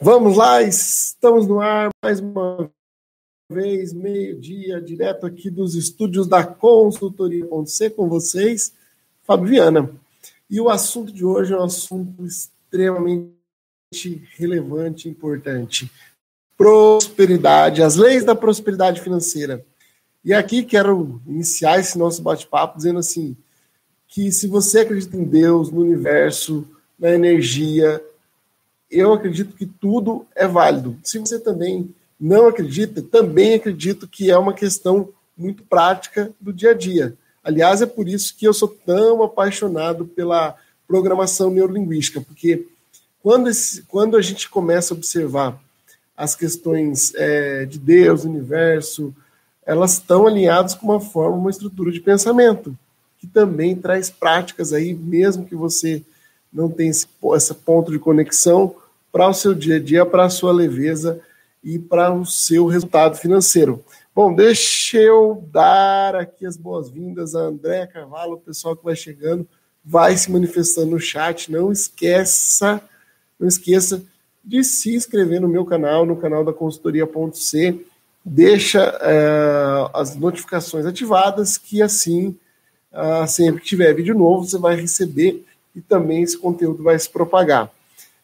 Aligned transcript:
Vamos 0.00 0.36
lá, 0.36 0.62
estamos 0.62 1.46
no 1.46 1.60
ar 1.60 1.88
mais 2.04 2.20
uma 2.20 2.70
vez, 3.50 3.92
meio-dia, 3.92 4.80
direto 4.80 5.26
aqui 5.26 5.50
dos 5.50 5.74
estúdios 5.74 6.28
da 6.28 6.44
Consultoria.c 6.44 7.90
com 7.90 8.08
vocês, 8.08 8.72
Fábio 9.22 9.48
Viana. 9.48 9.90
E 10.48 10.60
o 10.60 10.68
assunto 10.68 11.12
de 11.12 11.24
hoje 11.24 11.52
é 11.52 11.56
um 11.56 11.64
assunto 11.64 12.24
extremamente 12.24 13.32
relevante 14.36 15.08
e 15.08 15.10
importante. 15.10 15.90
Prosperidade, 16.56 17.82
as 17.82 17.96
leis 17.96 18.24
da 18.24 18.34
prosperidade 18.34 19.00
financeira. 19.00 19.64
E 20.24 20.32
aqui 20.32 20.62
quero 20.62 21.20
iniciar 21.26 21.80
esse 21.80 21.98
nosso 21.98 22.22
bate-papo 22.22 22.76
dizendo 22.76 22.98
assim, 22.98 23.36
que 24.06 24.30
se 24.30 24.46
você 24.46 24.80
acredita 24.80 25.16
em 25.16 25.24
Deus, 25.24 25.70
no 25.70 25.80
universo, 25.80 26.66
na 26.98 27.10
energia, 27.10 28.02
eu 28.90 29.12
acredito 29.12 29.54
que 29.54 29.66
tudo 29.66 30.26
é 30.34 30.46
válido. 30.46 30.96
Se 31.02 31.18
você 31.18 31.38
também 31.38 31.94
não 32.18 32.48
acredita, 32.48 33.02
também 33.02 33.54
acredito 33.54 34.08
que 34.08 34.30
é 34.30 34.36
uma 34.36 34.52
questão 34.52 35.10
muito 35.36 35.62
prática 35.62 36.30
do 36.40 36.52
dia 36.52 36.70
a 36.70 36.74
dia. 36.74 37.14
Aliás, 37.44 37.80
é 37.80 37.86
por 37.86 38.08
isso 38.08 38.34
que 38.36 38.46
eu 38.46 38.52
sou 38.52 38.68
tão 38.68 39.22
apaixonado 39.22 40.04
pela 40.04 40.56
programação 40.86 41.50
neurolinguística, 41.50 42.20
porque 42.20 42.66
quando, 43.22 43.48
esse, 43.48 43.82
quando 43.82 44.16
a 44.16 44.22
gente 44.22 44.48
começa 44.48 44.92
a 44.92 44.96
observar 44.96 45.60
as 46.16 46.34
questões 46.34 47.12
é, 47.14 47.64
de 47.64 47.78
Deus, 47.78 48.24
universo, 48.24 49.14
elas 49.64 49.94
estão 49.94 50.26
alinhadas 50.26 50.74
com 50.74 50.86
uma 50.86 51.00
forma, 51.00 51.36
uma 51.36 51.50
estrutura 51.50 51.92
de 51.92 52.00
pensamento, 52.00 52.76
que 53.20 53.26
também 53.26 53.76
traz 53.76 54.10
práticas 54.10 54.72
aí, 54.72 54.94
mesmo 54.94 55.44
que 55.44 55.54
você 55.54 56.02
não 56.52 56.70
tenha 56.70 56.90
esse, 56.90 57.06
esse 57.36 57.54
ponto 57.54 57.90
de 57.90 57.98
conexão 57.98 58.74
para 59.12 59.28
o 59.28 59.34
seu 59.34 59.54
dia 59.54 59.76
a 59.76 59.80
dia, 59.80 60.06
para 60.06 60.24
a 60.24 60.30
sua 60.30 60.52
leveza 60.52 61.20
e 61.62 61.78
para 61.78 62.12
o 62.12 62.24
seu 62.24 62.66
resultado 62.66 63.16
financeiro. 63.16 63.82
Bom, 64.14 64.34
deixa 64.34 64.98
eu 64.98 65.46
dar 65.52 66.16
aqui 66.16 66.44
as 66.44 66.56
boas-vindas 66.56 67.34
a 67.34 67.40
André 67.40 67.86
Carvalho, 67.86 68.32
o 68.32 68.40
pessoal 68.40 68.74
que 68.74 68.84
vai 68.84 68.96
chegando, 68.96 69.46
vai 69.84 70.16
se 70.16 70.30
manifestando 70.30 70.90
no 70.90 71.00
chat. 71.00 71.50
Não 71.52 71.70
esqueça, 71.70 72.80
não 73.38 73.46
esqueça 73.46 74.02
de 74.44 74.64
se 74.64 74.94
inscrever 74.94 75.40
no 75.40 75.48
meu 75.48 75.64
canal, 75.64 76.04
no 76.04 76.16
canal 76.16 76.44
da 76.44 76.52
consultoria.c. 76.52 77.84
Deixa 78.24 78.80
é, 79.00 79.90
as 79.94 80.16
notificações 80.16 80.84
ativadas, 80.84 81.56
que 81.56 81.80
assim, 81.80 82.36
ah, 82.92 83.26
sempre 83.26 83.60
que 83.60 83.68
tiver 83.68 83.94
vídeo 83.94 84.14
novo, 84.14 84.44
você 84.44 84.58
vai 84.58 84.74
receber 84.74 85.44
e 85.78 85.80
também 85.80 86.22
esse 86.22 86.36
conteúdo 86.36 86.82
vai 86.82 86.98
se 86.98 87.08
propagar. 87.08 87.70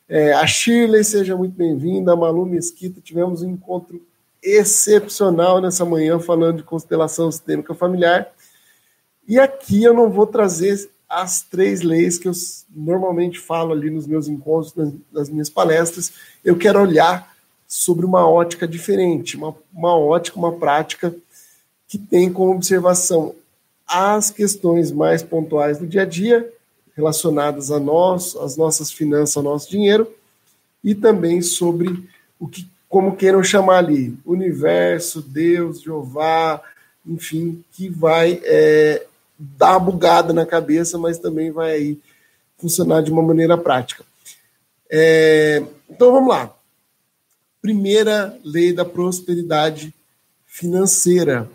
É, 0.08 0.32
a 0.32 0.44
Shirley, 0.44 1.04
seja 1.04 1.36
muito 1.36 1.54
bem-vinda. 1.56 2.12
A 2.12 2.16
Malu 2.16 2.44
Mesquita, 2.44 3.00
tivemos 3.00 3.42
um 3.42 3.50
encontro 3.50 4.02
excepcional 4.42 5.60
nessa 5.60 5.84
manhã 5.84 6.18
falando 6.18 6.58
de 6.58 6.62
constelação 6.64 7.30
sistêmica 7.30 7.72
familiar. 7.72 8.28
E 9.26 9.38
aqui 9.38 9.84
eu 9.84 9.94
não 9.94 10.10
vou 10.10 10.26
trazer 10.26 10.90
as 11.08 11.42
três 11.42 11.80
leis 11.80 12.18
que 12.18 12.26
eu 12.26 12.32
normalmente 12.74 13.38
falo 13.38 13.72
ali 13.72 13.88
nos 13.88 14.06
meus 14.06 14.26
encontros, 14.26 14.74
nas, 14.74 14.92
nas 15.12 15.30
minhas 15.30 15.48
palestras. 15.48 16.12
Eu 16.44 16.58
quero 16.58 16.82
olhar 16.82 17.32
sobre 17.68 18.04
uma 18.04 18.28
ótica 18.28 18.66
diferente, 18.66 19.36
uma, 19.36 19.54
uma 19.72 19.96
ótica, 19.96 20.36
uma 20.36 20.52
prática 20.52 21.14
que 21.86 21.98
tem 21.98 22.32
como 22.32 22.52
observação 22.52 23.32
as 23.86 24.30
questões 24.30 24.90
mais 24.90 25.22
pontuais 25.22 25.78
do 25.78 25.86
dia 25.86 26.02
a 26.02 26.06
dia 26.06 26.52
relacionadas 26.96 27.70
a 27.70 27.80
nós, 27.80 28.36
as 28.36 28.56
nossas 28.56 28.90
finanças, 28.90 29.36
ao 29.36 29.42
nosso 29.42 29.70
dinheiro, 29.70 30.10
e 30.82 30.94
também 30.94 31.42
sobre 31.42 32.08
o 32.38 32.46
que, 32.46 32.68
como 32.88 33.16
queiram 33.16 33.42
chamar 33.42 33.78
ali, 33.78 34.16
universo, 34.24 35.20
Deus, 35.20 35.80
Jeová, 35.80 36.62
enfim, 37.06 37.64
que 37.72 37.88
vai 37.88 38.40
é, 38.44 39.06
dar 39.38 39.78
bugada 39.78 40.32
na 40.32 40.46
cabeça, 40.46 40.96
mas 40.98 41.18
também 41.18 41.50
vai 41.50 41.72
aí 41.72 41.98
funcionar 42.58 43.02
de 43.02 43.10
uma 43.10 43.22
maneira 43.22 43.58
prática. 43.58 44.04
É, 44.90 45.62
então 45.90 46.12
vamos 46.12 46.28
lá. 46.28 46.54
Primeira 47.60 48.38
lei 48.44 48.72
da 48.72 48.84
prosperidade 48.84 49.92
financeira. 50.46 51.50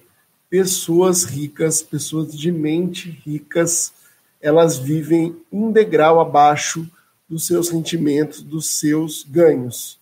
Pessoas 0.50 1.24
ricas, 1.24 1.81
pessoas 1.81 2.35
de 2.35 2.52
mente 2.52 3.09
ricas, 3.25 3.94
elas 4.42 4.78
vivem 4.78 5.36
um 5.52 5.72
degrau 5.72 6.20
abaixo 6.20 6.90
dos 7.28 7.46
seus 7.46 7.70
rendimentos, 7.70 8.42
dos 8.42 8.80
seus 8.80 9.24
ganhos. 9.24 10.00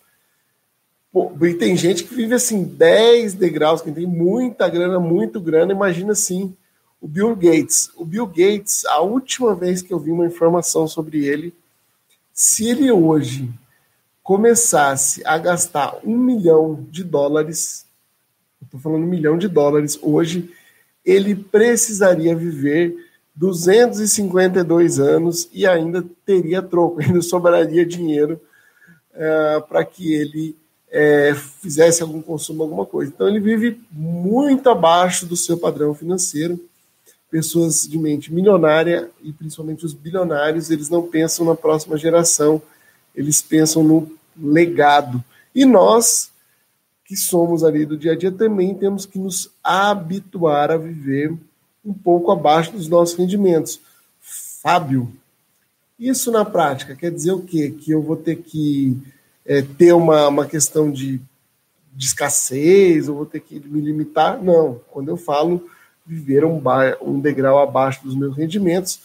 E 1.42 1.54
tem 1.54 1.76
gente 1.76 2.04
que 2.04 2.14
vive 2.14 2.34
assim 2.34 2.64
10 2.64 3.34
degraus, 3.34 3.82
quem 3.82 3.92
tem 3.92 4.06
muita 4.06 4.68
grana, 4.68 5.00
muito 5.00 5.40
grana, 5.40 5.72
imagina 5.72 6.12
assim, 6.12 6.54
o 7.00 7.08
Bill 7.08 7.34
Gates. 7.34 7.90
O 7.96 8.04
Bill 8.04 8.26
Gates, 8.26 8.84
a 8.86 9.00
última 9.00 9.54
vez 9.54 9.82
que 9.82 9.92
eu 9.92 9.98
vi 9.98 10.12
uma 10.12 10.26
informação 10.26 10.86
sobre 10.86 11.24
ele, 11.26 11.54
se 12.32 12.68
ele 12.68 12.90
hoje 12.90 13.50
começasse 14.22 15.22
a 15.24 15.38
gastar 15.38 15.98
um 16.04 16.16
milhão 16.16 16.86
de 16.90 17.02
dólares, 17.02 17.86
estou 18.62 18.78
falando 18.78 19.02
um 19.02 19.08
milhão 19.08 19.38
de 19.38 19.48
dólares 19.48 19.98
hoje, 20.02 20.52
ele 21.04 21.34
precisaria 21.34 22.36
viver 22.36 22.94
252 23.38 24.98
anos 24.98 25.48
e 25.52 25.64
ainda 25.64 26.04
teria 26.26 26.60
troco, 26.60 27.00
ainda 27.00 27.22
sobraria 27.22 27.86
dinheiro 27.86 28.40
é, 29.14 29.60
para 29.60 29.84
que 29.84 30.12
ele 30.12 30.56
é, 30.90 31.32
fizesse 31.34 32.02
algum 32.02 32.20
consumo, 32.20 32.64
alguma 32.64 32.84
coisa. 32.84 33.12
Então 33.14 33.28
ele 33.28 33.38
vive 33.38 33.80
muito 33.92 34.68
abaixo 34.68 35.24
do 35.24 35.36
seu 35.36 35.56
padrão 35.56 35.94
financeiro. 35.94 36.58
Pessoas 37.30 37.86
de 37.86 37.98
mente 37.98 38.32
milionária 38.32 39.10
e 39.22 39.32
principalmente 39.32 39.84
os 39.84 39.92
bilionários, 39.92 40.70
eles 40.70 40.88
não 40.88 41.06
pensam 41.06 41.44
na 41.44 41.54
próxima 41.54 41.96
geração, 41.96 42.60
eles 43.14 43.42
pensam 43.42 43.82
no 43.82 44.10
legado. 44.36 45.22
E 45.54 45.64
nós, 45.66 46.30
que 47.04 47.14
somos 47.16 47.62
ali 47.62 47.84
do 47.84 47.98
dia 47.98 48.12
a 48.12 48.16
dia, 48.16 48.32
também 48.32 48.74
temos 48.74 49.04
que 49.04 49.18
nos 49.18 49.50
habituar 49.62 50.70
a 50.70 50.78
viver 50.78 51.36
um 51.88 51.94
pouco 51.94 52.30
abaixo 52.30 52.72
dos 52.72 52.88
nossos 52.88 53.16
rendimentos. 53.16 53.80
Fábio, 54.20 55.10
isso 55.98 56.30
na 56.30 56.44
prática 56.44 56.94
quer 56.94 57.10
dizer 57.10 57.32
o 57.32 57.40
quê? 57.40 57.70
Que 57.70 57.92
eu 57.92 58.02
vou 58.02 58.16
ter 58.16 58.36
que 58.36 58.96
é, 59.46 59.62
ter 59.62 59.94
uma, 59.94 60.28
uma 60.28 60.46
questão 60.46 60.90
de, 60.90 61.18
de 61.94 62.04
escassez, 62.06 63.08
ou 63.08 63.16
vou 63.16 63.26
ter 63.26 63.40
que 63.40 63.58
me 63.60 63.80
limitar? 63.80 64.42
Não. 64.42 64.80
Quando 64.90 65.08
eu 65.08 65.16
falo 65.16 65.66
viver 66.06 66.44
um, 66.44 66.60
um 67.00 67.18
degrau 67.18 67.58
abaixo 67.58 68.04
dos 68.04 68.14
meus 68.14 68.36
rendimentos, 68.36 69.00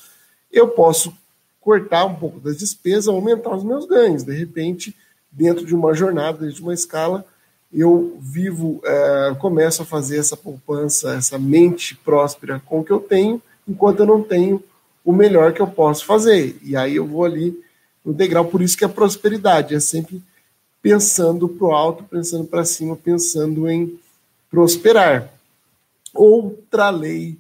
eu 0.52 0.68
posso 0.68 1.14
cortar 1.62 2.06
um 2.06 2.16
pouco 2.16 2.40
das 2.40 2.58
despesas, 2.58 3.08
aumentar 3.08 3.56
os 3.56 3.64
meus 3.64 3.86
ganhos. 3.86 4.24
De 4.24 4.38
repente, 4.38 4.96
dentro 5.32 5.66
de 5.66 5.74
uma 5.74 5.94
jornada, 5.94 6.40
dentro 6.40 6.56
de 6.56 6.62
uma 6.62 6.74
escala, 6.74 7.26
eu 7.74 8.18
vivo, 8.20 8.80
é, 8.86 9.36
começo 9.40 9.82
a 9.82 9.86
fazer 9.86 10.18
essa 10.18 10.38
poupança, 10.38 11.16
essa 11.16 11.40
mente 11.40 11.96
próspera 11.96 12.62
com 12.66 12.80
o 12.80 12.84
que 12.84 12.92
eu 12.92 13.00
tenho, 13.00 13.42
enquanto 13.68 14.02
eu 14.02 14.06
não 14.06 14.22
tenho 14.22 14.64
o 15.04 15.12
melhor 15.12 15.54
que 15.54 15.62
eu 15.62 15.68
posso 15.68 16.06
fazer. 16.06 16.58
E 16.64 16.76
aí 16.76 16.96
eu 16.96 17.08
vou 17.08 17.26
ali 17.26 17.60
no 18.06 18.14
degrau, 18.14 18.46
por 18.46 18.62
isso 18.62 18.78
que 18.78 18.86
a 18.86 18.90
prosperidade 18.90 19.74
é 19.74 19.80
sempre 19.80 20.22
pensando 20.82 21.48
para 21.48 21.66
o 21.66 21.72
alto, 21.72 22.04
pensando 22.04 22.46
para 22.46 22.66
cima, 22.66 22.96
pensando 22.96 23.70
em 23.70 23.98
prosperar. 24.52 25.32
Outra 26.14 26.90
lei, 26.90 27.38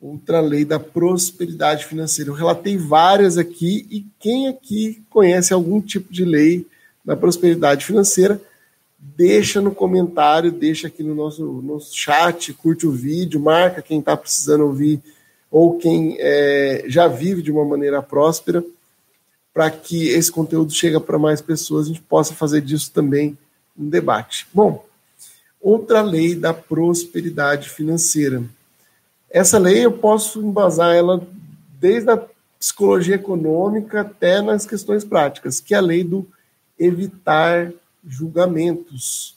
outra 0.00 0.40
lei 0.40 0.64
da 0.64 0.78
prosperidade 0.78 1.86
financeira. 1.86 2.30
Eu 2.30 2.34
relatei 2.34 2.76
várias 2.76 3.38
aqui, 3.38 3.86
e 3.90 4.04
quem 4.18 4.48
aqui 4.48 5.02
conhece 5.08 5.54
algum 5.54 5.80
tipo 5.80 6.12
de 6.12 6.24
lei 6.24 6.66
da 7.04 7.16
prosperidade 7.16 7.86
financeira, 7.86 8.40
deixa 9.16 9.60
no 9.60 9.74
comentário, 9.74 10.50
deixa 10.50 10.88
aqui 10.88 11.02
no 11.02 11.14
nosso, 11.14 11.44
nosso 11.62 11.94
chat, 11.94 12.52
curte 12.54 12.86
o 12.86 12.92
vídeo, 12.92 13.38
marca 13.38 13.82
quem 13.82 13.98
está 13.98 14.16
precisando 14.16 14.64
ouvir 14.64 15.00
ou 15.50 15.76
quem 15.76 16.16
é, 16.18 16.84
já 16.88 17.06
vive 17.06 17.42
de 17.42 17.52
uma 17.52 17.64
maneira 17.64 18.02
próspera, 18.02 18.64
para 19.52 19.70
que 19.70 20.08
esse 20.08 20.32
conteúdo 20.32 20.72
chegue 20.72 20.98
para 20.98 21.18
mais 21.18 21.40
pessoas, 21.40 21.86
a 21.86 21.88
gente 21.88 22.00
possa 22.00 22.34
fazer 22.34 22.60
disso 22.60 22.90
também 22.92 23.38
um 23.78 23.88
debate. 23.88 24.48
Bom, 24.52 24.84
outra 25.60 26.02
lei 26.02 26.34
da 26.34 26.52
prosperidade 26.52 27.68
financeira. 27.68 28.42
Essa 29.30 29.58
lei 29.58 29.84
eu 29.84 29.92
posso 29.92 30.40
embasar 30.40 30.94
ela 30.94 31.24
desde 31.78 32.10
a 32.10 32.20
psicologia 32.58 33.14
econômica 33.14 34.00
até 34.00 34.42
nas 34.42 34.66
questões 34.66 35.04
práticas, 35.04 35.60
que 35.60 35.74
é 35.74 35.76
a 35.76 35.82
lei 35.82 36.02
do 36.02 36.26
evitar 36.78 37.72
julgamentos. 38.06 39.34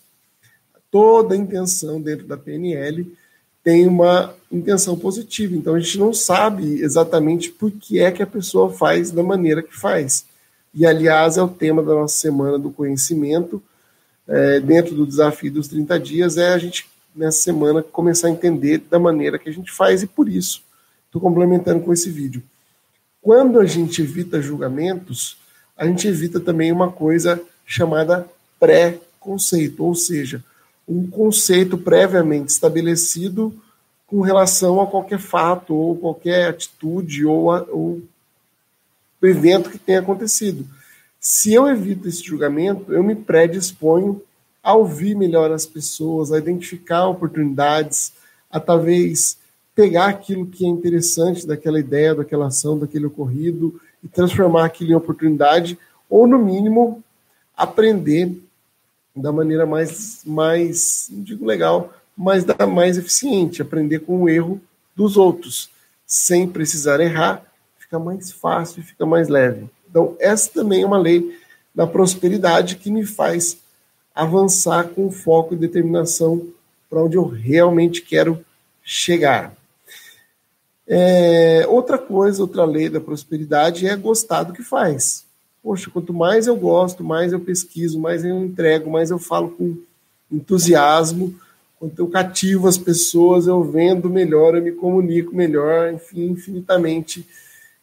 Toda 0.91 1.35
intenção 1.35 2.01
dentro 2.01 2.25
da 2.25 2.37
PNL 2.37 3.05
tem 3.63 3.85
uma 3.85 4.33
intenção 4.49 4.97
positiva, 4.97 5.53
então 5.53 5.75
a 5.75 5.79
gente 5.79 5.99
não 5.99 6.13
sabe 6.13 6.81
exatamente 6.81 7.51
por 7.51 7.69
que 7.69 7.99
é 7.99 8.09
que 8.11 8.23
a 8.23 8.27
pessoa 8.27 8.71
faz 8.71 9.11
da 9.11 9.21
maneira 9.21 9.61
que 9.61 9.75
faz. 9.75 10.25
E, 10.73 10.85
aliás, 10.85 11.37
é 11.37 11.41
o 11.41 11.49
tema 11.49 11.83
da 11.83 11.93
nossa 11.93 12.17
semana 12.17 12.57
do 12.57 12.71
conhecimento, 12.71 13.61
é, 14.25 14.59
dentro 14.61 14.95
do 14.95 15.05
desafio 15.05 15.51
dos 15.51 15.67
30 15.67 15.99
dias, 15.99 16.37
é 16.37 16.53
a 16.53 16.57
gente, 16.57 16.87
nessa 17.13 17.39
semana, 17.39 17.83
começar 17.83 18.27
a 18.27 18.31
entender 18.31 18.77
da 18.89 18.97
maneira 18.97 19.37
que 19.37 19.49
a 19.49 19.51
gente 19.51 19.71
faz, 19.71 20.01
e 20.01 20.07
por 20.07 20.29
isso, 20.29 20.63
estou 21.05 21.21
complementando 21.21 21.83
com 21.83 21.91
esse 21.91 22.09
vídeo. 22.09 22.41
Quando 23.21 23.59
a 23.59 23.65
gente 23.65 24.01
evita 24.01 24.41
julgamentos, 24.41 25.37
a 25.75 25.85
gente 25.85 26.07
evita 26.07 26.39
também 26.39 26.71
uma 26.71 26.89
coisa 26.89 27.41
chamada 27.65 28.25
pré-conceito, 28.59 29.83
ou 29.83 29.95
seja, 29.95 30.43
um 30.87 31.07
conceito 31.07 31.77
previamente 31.77 32.51
estabelecido 32.51 33.53
com 34.05 34.21
relação 34.21 34.79
a 34.79 34.87
qualquer 34.87 35.19
fato, 35.19 35.75
ou 35.75 35.97
qualquer 35.97 36.49
atitude, 36.49 37.25
ou, 37.25 37.51
a, 37.51 37.65
ou 37.69 38.01
evento 39.21 39.69
que 39.69 39.77
tenha 39.77 39.99
acontecido. 39.99 40.65
Se 41.19 41.53
eu 41.53 41.67
evito 41.67 42.07
esse 42.07 42.23
julgamento, 42.23 42.93
eu 42.93 43.03
me 43.03 43.15
predisponho 43.15 44.21
a 44.63 44.73
ouvir 44.73 45.15
melhor 45.15 45.51
as 45.51 45.65
pessoas, 45.65 46.31
a 46.31 46.37
identificar 46.37 47.07
oportunidades, 47.07 48.13
a 48.49 48.59
talvez 48.59 49.37
pegar 49.75 50.07
aquilo 50.07 50.47
que 50.47 50.65
é 50.65 50.69
interessante 50.69 51.45
daquela 51.45 51.79
ideia, 51.79 52.15
daquela 52.15 52.47
ação, 52.47 52.79
daquele 52.79 53.05
ocorrido 53.05 53.79
e 54.03 54.07
transformar 54.07 54.65
aquilo 54.65 54.91
em 54.91 54.95
oportunidade, 54.95 55.77
ou 56.09 56.25
no 56.25 56.39
mínimo 56.39 57.03
aprender 57.55 58.35
da 59.17 59.31
maneira 59.31 59.65
mais, 59.65 60.21
mais 60.25 61.07
não 61.11 61.23
digo 61.23 61.45
legal, 61.45 61.93
mas 62.15 62.43
da 62.43 62.65
mais 62.65 62.97
eficiente, 62.97 63.61
aprender 63.61 63.99
com 63.99 64.23
o 64.23 64.29
erro 64.29 64.61
dos 64.95 65.17
outros, 65.17 65.69
sem 66.05 66.47
precisar 66.47 66.99
errar, 66.99 67.43
fica 67.77 67.99
mais 67.99 68.31
fácil, 68.31 68.83
fica 68.83 69.05
mais 69.05 69.27
leve. 69.27 69.69
Então, 69.89 70.15
essa 70.19 70.51
também 70.51 70.83
é 70.83 70.85
uma 70.85 70.97
lei 70.97 71.37
da 71.73 71.85
prosperidade 71.85 72.77
que 72.77 72.89
me 72.89 73.05
faz 73.05 73.57
avançar 74.15 74.89
com 74.89 75.11
foco 75.11 75.53
e 75.53 75.57
determinação 75.57 76.47
para 76.89 77.03
onde 77.03 77.17
eu 77.17 77.27
realmente 77.27 78.01
quero 78.01 78.43
chegar. 78.83 79.53
É, 80.87 81.65
outra 81.67 81.97
coisa, 81.97 82.41
outra 82.41 82.63
lei 82.65 82.89
da 82.89 83.01
prosperidade 83.01 83.85
é 83.85 83.95
gostar 83.95 84.43
do 84.43 84.53
que 84.53 84.63
faz. 84.63 85.26
Poxa, 85.67 85.91
quanto 85.91 86.13
mais 86.13 86.47
eu 86.47 86.55
gosto, 86.55 87.03
mais 87.03 87.33
eu 87.33 87.41
pesquiso, 87.41 87.99
mais 87.99 88.23
eu 88.23 88.41
entrego, 88.41 88.89
mais 88.89 89.11
eu 89.11 89.19
falo 89.19 89.49
com 89.49 89.75
entusiasmo, 90.31 91.35
quanto 91.77 91.99
eu 91.99 92.07
cativo 92.07 92.69
as 92.69 92.77
pessoas, 92.77 93.47
eu 93.47 93.61
vendo 93.61 94.09
melhor, 94.09 94.55
eu 94.55 94.61
me 94.61 94.71
comunico 94.71 95.35
melhor, 95.35 95.91
enfim, 95.91 96.27
infinitamente 96.27 97.27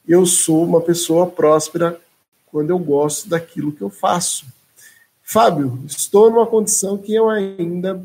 eu 0.09 0.25
sou 0.25 0.65
uma 0.65 0.81
pessoa 0.81 1.27
próspera 1.27 2.01
quando 2.47 2.71
eu 2.71 2.79
gosto 2.79 3.29
daquilo 3.29 3.71
que 3.71 3.83
eu 3.83 3.91
faço. 3.91 4.47
Fábio, 5.23 5.79
estou 5.87 6.31
numa 6.31 6.47
condição 6.47 6.97
que 6.97 7.15
eu 7.15 7.29
ainda 7.29 8.03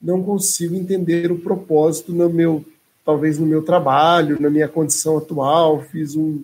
não 0.00 0.22
consigo 0.22 0.74
entender 0.74 1.30
o 1.30 1.38
propósito 1.38 2.10
no 2.10 2.30
meu, 2.30 2.64
talvez 3.04 3.38
no 3.38 3.44
meu 3.44 3.60
trabalho, 3.60 4.40
na 4.40 4.48
minha 4.48 4.66
condição 4.66 5.18
atual. 5.18 5.82
Fiz 5.82 6.16
um, 6.16 6.42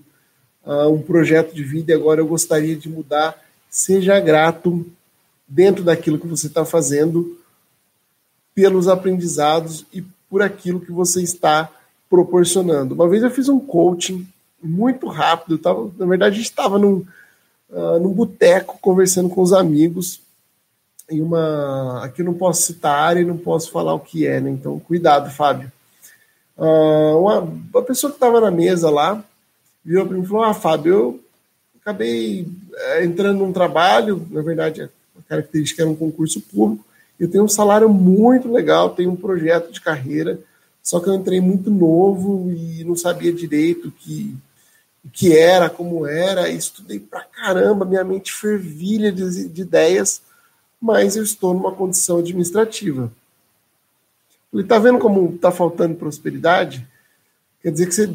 uh, 0.66 0.92
um 0.92 1.00
projeto 1.00 1.54
de 1.54 1.62
vida 1.62 1.92
e 1.92 1.94
agora 1.94 2.20
eu 2.20 2.26
gostaria 2.26 2.76
de 2.76 2.88
mudar. 2.88 3.40
Seja 3.70 4.18
grato 4.18 4.84
dentro 5.46 5.84
daquilo 5.84 6.18
que 6.18 6.26
você 6.26 6.48
está 6.48 6.64
fazendo, 6.64 7.38
pelos 8.54 8.88
aprendizados 8.88 9.86
e 9.92 10.02
por 10.28 10.42
aquilo 10.42 10.80
que 10.80 10.90
você 10.90 11.22
está 11.22 11.70
proporcionando. 12.10 12.94
Uma 12.94 13.08
vez 13.08 13.22
eu 13.22 13.30
fiz 13.30 13.48
um 13.48 13.60
coaching 13.60 14.26
muito 14.62 15.06
rápido, 15.08 15.58
tava, 15.58 15.90
na 15.96 16.06
verdade 16.06 16.34
a 16.34 16.38
gente 16.38 16.50
estava 16.50 16.78
num, 16.78 17.04
uh, 17.70 18.00
num 18.00 18.12
boteco 18.12 18.78
conversando 18.80 19.28
com 19.28 19.42
os 19.42 19.52
amigos. 19.52 20.20
E 21.08 21.20
uma. 21.20 22.04
Aqui 22.04 22.22
eu 22.22 22.26
não 22.26 22.34
posso 22.34 22.62
citar 22.62 23.16
e 23.16 23.24
não 23.24 23.36
posso 23.36 23.70
falar 23.70 23.94
o 23.94 24.00
que 24.00 24.26
é, 24.26 24.40
né? 24.40 24.50
Então, 24.50 24.80
cuidado, 24.80 25.30
Fábio. 25.30 25.70
Uh, 26.58 27.20
uma, 27.20 27.40
uma 27.40 27.82
pessoa 27.82 28.10
que 28.10 28.16
estava 28.16 28.40
na 28.40 28.50
mesa 28.50 28.90
lá 28.90 29.22
virou 29.86 30.04
para 30.04 30.16
mim 30.16 30.24
e 30.24 30.26
falou: 30.26 30.42
Ah, 30.42 30.52
Fábio, 30.52 30.92
eu 30.92 31.20
acabei 31.80 32.46
é, 32.74 33.04
entrando 33.04 33.38
num 33.38 33.52
trabalho, 33.52 34.26
na 34.30 34.42
verdade, 34.42 34.82
a 34.82 34.88
característica 35.28 35.82
era 35.82 35.90
um 35.90 35.94
concurso 35.94 36.40
público. 36.40 36.84
Eu 37.18 37.30
tenho 37.30 37.44
um 37.44 37.48
salário 37.48 37.88
muito 37.88 38.52
legal, 38.52 38.90
tenho 38.90 39.10
um 39.10 39.16
projeto 39.16 39.72
de 39.72 39.80
carreira, 39.80 40.38
só 40.82 41.00
que 41.00 41.08
eu 41.08 41.14
entrei 41.14 41.40
muito 41.40 41.70
novo 41.70 42.50
e 42.50 42.84
não 42.84 42.96
sabia 42.96 43.32
direito 43.32 43.90
que 43.90 44.36
o 45.04 45.08
que 45.08 45.36
era, 45.36 45.70
como 45.70 46.04
era, 46.04 46.48
estudei 46.48 46.98
pra 46.98 47.22
caramba, 47.22 47.84
minha 47.84 48.02
mente 48.02 48.32
fervilha 48.32 49.12
de, 49.12 49.48
de 49.48 49.62
ideias, 49.62 50.20
mas 50.80 51.16
eu 51.16 51.22
estou 51.22 51.54
numa 51.54 51.72
condição 51.72 52.18
administrativa. 52.18 53.10
Ele 54.52 54.62
está 54.62 54.78
vendo 54.78 54.98
como 54.98 55.34
está 55.34 55.52
faltando 55.52 55.94
prosperidade? 55.94 56.86
Quer 57.62 57.70
dizer 57.70 57.86
que 57.86 57.94
você 57.94 58.10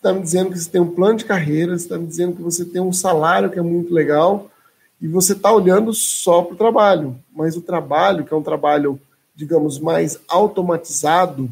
está 0.00 0.14
me 0.14 0.22
dizendo 0.22 0.50
que 0.50 0.58
você 0.58 0.70
tem 0.70 0.80
um 0.80 0.94
plano 0.94 1.18
de 1.18 1.26
carreira, 1.26 1.76
você 1.76 1.84
está 1.84 1.98
me 1.98 2.06
dizendo 2.06 2.34
que 2.34 2.40
você 2.40 2.64
tem 2.64 2.80
um 2.80 2.92
salário 2.92 3.50
que 3.50 3.58
é 3.58 3.62
muito 3.62 3.92
legal, 3.92 4.50
e 4.98 5.06
você 5.06 5.34
está 5.34 5.52
olhando 5.52 5.92
só 5.92 6.42
para 6.42 6.54
o 6.54 6.56
trabalho. 6.56 7.20
Mas 7.30 7.54
o 7.54 7.60
trabalho, 7.60 8.24
que 8.24 8.32
é 8.32 8.36
um 8.36 8.42
trabalho, 8.42 8.98
digamos, 9.34 9.78
mais 9.78 10.18
automatizado, 10.26 11.50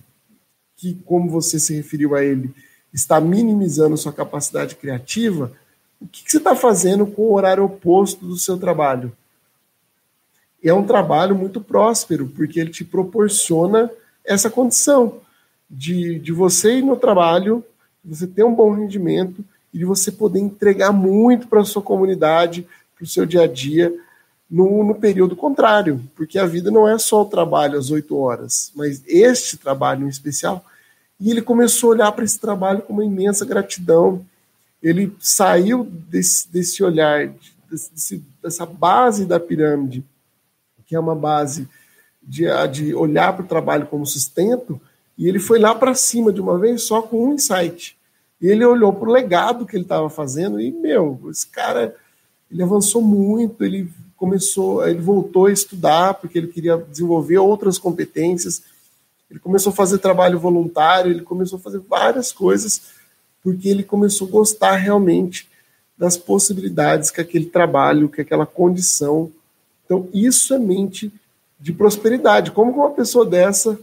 que, 0.77 0.95
como 1.05 1.31
você 1.31 1.59
se 1.59 1.75
referiu 1.75 2.15
a 2.15 2.25
ele, 2.25 2.55
está 2.93 3.21
minimizando 3.21 3.99
sua 3.99 4.13
capacidade 4.13 4.77
criativa, 4.77 5.53
o 6.01 6.07
que, 6.07 6.25
que 6.25 6.31
você 6.31 6.39
está 6.39 6.57
fazendo 6.57 7.07
com 7.07 7.23
o 7.23 7.35
horário 7.35 7.65
oposto 7.65 8.25
do 8.25 8.37
seu 8.37 8.57
trabalho? 8.57 9.13
É 10.65 10.73
um 10.73 10.87
trabalho 10.87 11.35
muito 11.35 11.61
próspero, 11.61 12.29
porque 12.29 12.59
ele 12.59 12.71
te 12.71 12.85
proporciona 12.85 13.91
essa 14.25 14.49
condição 14.49 15.21
de, 15.69 16.19
de 16.19 16.33
você 16.33 16.79
ir 16.79 16.83
no 16.83 16.97
trabalho, 16.97 17.65
de 18.09 18.17
você 18.17 18.27
ter 18.27 18.45
um 18.45 18.55
bom 18.55 18.73
rendimento 18.73 19.45
e 19.73 19.79
de 19.79 19.85
você 19.85 20.11
poder 20.11 20.41
entregar 20.41 20.93
muito 20.93 21.47
para 21.47 21.61
a 21.61 21.65
sua 21.65 21.83
comunidade, 21.83 22.67
para 22.97 23.05
o 23.05 23.07
seu 23.07 23.27
dia 23.27 23.43
a 23.43 23.47
dia, 23.47 23.95
no, 24.51 24.83
no, 24.83 24.95
período 24.95 25.37
contrário, 25.37 26.01
porque 26.17 26.39
a 26.39 26.47
vida 26.47 26.71
não 26.71 26.89
é 26.89 26.97
só 26.99 27.21
o 27.21 27.27
trabalho 27.27 27.79
às 27.79 27.91
oito 27.91 28.17
horas, 28.17 28.73
mas 28.75 29.03
este 29.07 29.59
trabalho 29.59 30.07
em 30.07 30.09
especial 30.09 30.65
e 31.21 31.31
ele 31.31 31.43
começou 31.43 31.91
a 31.91 31.95
olhar 31.95 32.13
para 32.13 32.25
esse 32.25 32.39
trabalho 32.39 32.83
com 32.83 32.93
uma 32.93 33.05
imensa 33.05 33.45
gratidão. 33.45 34.25
Ele 34.81 35.13
saiu 35.19 35.85
desse, 35.85 36.51
desse 36.51 36.83
olhar, 36.85 37.33
desse, 37.69 38.25
dessa 38.41 38.65
base 38.65 39.27
da 39.27 39.41
pirâmide, 39.41 40.05
que 40.87 40.95
é 40.95 41.01
uma 41.01 41.17
base 41.17 41.69
de, 42.23 42.45
de 42.71 42.95
olhar 42.95 43.33
para 43.33 43.45
o 43.45 43.49
trabalho 43.49 43.87
como 43.87 44.07
sustento, 44.07 44.81
e 45.17 45.29
ele 45.29 45.41
foi 45.41 45.59
lá 45.59 45.75
para 45.75 45.95
cima 45.95 46.33
de 46.33 46.41
uma 46.41 46.57
vez 46.57 46.83
só 46.83 47.03
com 47.03 47.27
um 47.27 47.35
insight. 47.35 47.98
E 48.41 48.47
ele 48.47 48.65
olhou 48.65 48.93
para 48.93 49.09
o 49.09 49.13
legado 49.13 49.67
que 49.67 49.77
ele 49.77 49.85
estava 49.85 50.09
fazendo 50.09 50.61
e, 50.61 50.71
meu, 50.71 51.21
esse 51.31 51.47
cara, 51.47 51.95
ele 52.51 52.63
avançou 52.63 53.03
muito, 53.03 53.65
ele 53.65 53.91
começou, 54.17 54.87
ele 54.87 55.01
voltou 55.01 55.47
a 55.47 55.53
estudar 55.53 56.15
porque 56.15 56.39
ele 56.39 56.49
queria 56.49 56.77
desenvolver 56.77 57.39
outras 57.39 57.79
competências 57.79 58.63
ele 59.31 59.39
começou 59.39 59.71
a 59.73 59.77
fazer 59.77 59.99
trabalho 59.99 60.39
voluntário, 60.39 61.11
ele 61.11 61.23
começou 61.23 61.59
a 61.59 61.63
fazer 61.63 61.81
várias 61.81 62.33
coisas, 62.33 62.83
porque 63.43 63.69
ele 63.69 63.83
começou 63.83 64.27
a 64.27 64.31
gostar 64.31 64.77
realmente 64.77 65.49
das 65.97 66.17
possibilidades 66.17 67.11
que 67.11 67.21
aquele 67.21 67.47
trabalho, 67.47 68.09
que 68.09 68.21
aquela 68.21 68.47
condição. 68.47 69.31
Então, 69.85 70.09
isso 70.15 70.55
é 70.55 70.59
mente 70.59 71.13
de 71.61 71.73
prosperidade. 71.73 72.53
Como 72.53 72.73
uma 72.73 72.91
pessoa 72.91 73.27
dessa, 73.27 73.79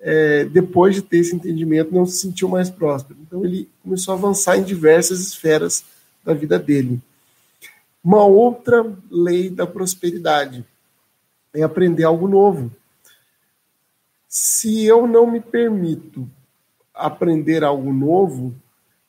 é, 0.00 0.44
depois 0.44 0.94
de 0.94 1.02
ter 1.02 1.18
esse 1.18 1.34
entendimento, 1.34 1.94
não 1.94 2.06
se 2.06 2.18
sentiu 2.18 2.48
mais 2.48 2.70
próspero? 2.70 3.18
Então, 3.22 3.44
ele 3.44 3.68
começou 3.82 4.12
a 4.14 4.16
avançar 4.16 4.56
em 4.56 4.62
diversas 4.62 5.20
esferas 5.20 5.84
da 6.24 6.34
vida 6.34 6.58
dele. 6.58 7.00
Uma 8.02 8.24
outra 8.24 8.86
lei 9.10 9.50
da 9.50 9.66
prosperidade 9.66 10.64
é 11.54 11.62
aprender 11.62 12.04
algo 12.04 12.28
novo 12.28 12.70
se 14.36 14.84
eu 14.84 15.06
não 15.06 15.26
me 15.26 15.40
permito 15.40 16.28
aprender 16.94 17.64
algo 17.64 17.90
novo, 17.90 18.54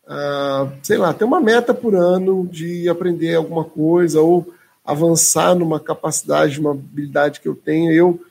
uh, 0.05 0.71
sei 0.81 0.97
lá, 0.97 1.13
ter 1.13 1.25
uma 1.25 1.41
meta 1.41 1.73
por 1.73 1.95
ano 1.95 2.47
de 2.47 2.87
aprender 2.87 3.35
alguma 3.35 3.65
coisa 3.65 4.21
ou 4.21 4.53
avançar 4.85 5.53
numa 5.53 5.81
capacidade, 5.81 6.61
uma 6.61 6.71
habilidade 6.71 7.41
que 7.41 7.47
eu 7.47 7.55
tenho, 7.55 7.91
eu 7.91 8.21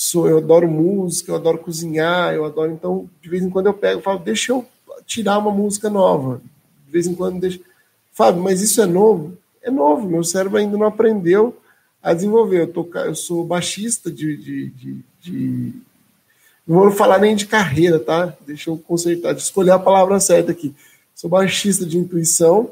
sou, 0.00 0.28
eu 0.28 0.38
adoro 0.38 0.68
música, 0.68 1.32
eu 1.32 1.34
adoro 1.34 1.58
cozinhar, 1.58 2.32
eu 2.32 2.44
adoro, 2.44 2.70
então, 2.70 3.10
de 3.20 3.28
vez 3.28 3.42
em 3.42 3.50
quando 3.50 3.66
eu 3.66 3.74
pego 3.74 3.98
e 3.98 4.02
falo, 4.02 4.20
deixa 4.20 4.52
eu 4.52 4.64
tirar 5.04 5.38
uma 5.38 5.50
música 5.50 5.90
nova. 5.90 6.40
De 6.86 6.92
vez 6.92 7.08
em 7.08 7.16
quando 7.16 7.40
deixa. 7.40 7.58
Fábio, 8.12 8.40
mas 8.40 8.62
isso 8.62 8.80
é 8.80 8.86
novo? 8.86 9.36
É 9.60 9.72
novo, 9.72 10.08
meu 10.08 10.22
cérebro 10.22 10.56
ainda 10.56 10.78
não 10.78 10.86
aprendeu 10.86 11.56
a 12.00 12.14
desenvolver. 12.14 12.60
Eu, 12.60 12.72
tô, 12.72 12.88
eu 12.94 13.14
sou 13.16 13.44
baixista 13.44 14.08
de, 14.08 14.36
de, 14.36 14.68
de, 14.68 15.04
de 15.20 15.72
não 16.64 16.76
vou 16.78 16.92
falar 16.92 17.18
nem 17.18 17.34
de 17.34 17.46
carreira, 17.46 17.98
tá? 17.98 18.32
Deixa 18.46 18.70
eu 18.70 18.78
consertar, 18.78 19.34
de 19.34 19.42
escolher 19.42 19.72
a 19.72 19.80
palavra 19.80 20.20
certa 20.20 20.52
aqui. 20.52 20.72
Sou 21.12 21.28
baixista 21.28 21.84
de 21.84 21.98
intuição 21.98 22.70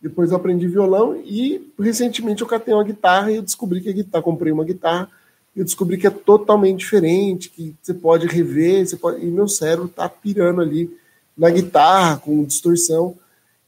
Depois 0.00 0.30
eu 0.30 0.38
aprendi 0.38 0.66
violão 0.66 1.14
e 1.26 1.70
recentemente 1.78 2.40
eu 2.40 2.48
catei 2.48 2.72
uma 2.72 2.84
guitarra 2.84 3.30
e 3.30 3.36
eu 3.36 3.42
descobri 3.42 3.82
que 3.82 3.90
a 3.90 3.92
guitarra, 3.92 4.24
comprei 4.24 4.50
uma 4.50 4.64
guitarra 4.64 5.10
eu 5.56 5.64
descobri 5.64 5.96
que 5.96 6.06
é 6.06 6.10
totalmente 6.10 6.80
diferente, 6.80 7.48
que 7.48 7.74
você 7.80 7.94
pode 7.94 8.26
rever, 8.26 8.86
você 8.86 8.96
pode, 8.96 9.24
e 9.24 9.30
meu 9.30 9.46
cérebro 9.46 9.88
tá 9.88 10.08
pirando 10.08 10.60
ali 10.60 10.90
na 11.36 11.50
guitarra 11.50 12.18
com 12.18 12.44
distorção. 12.44 13.16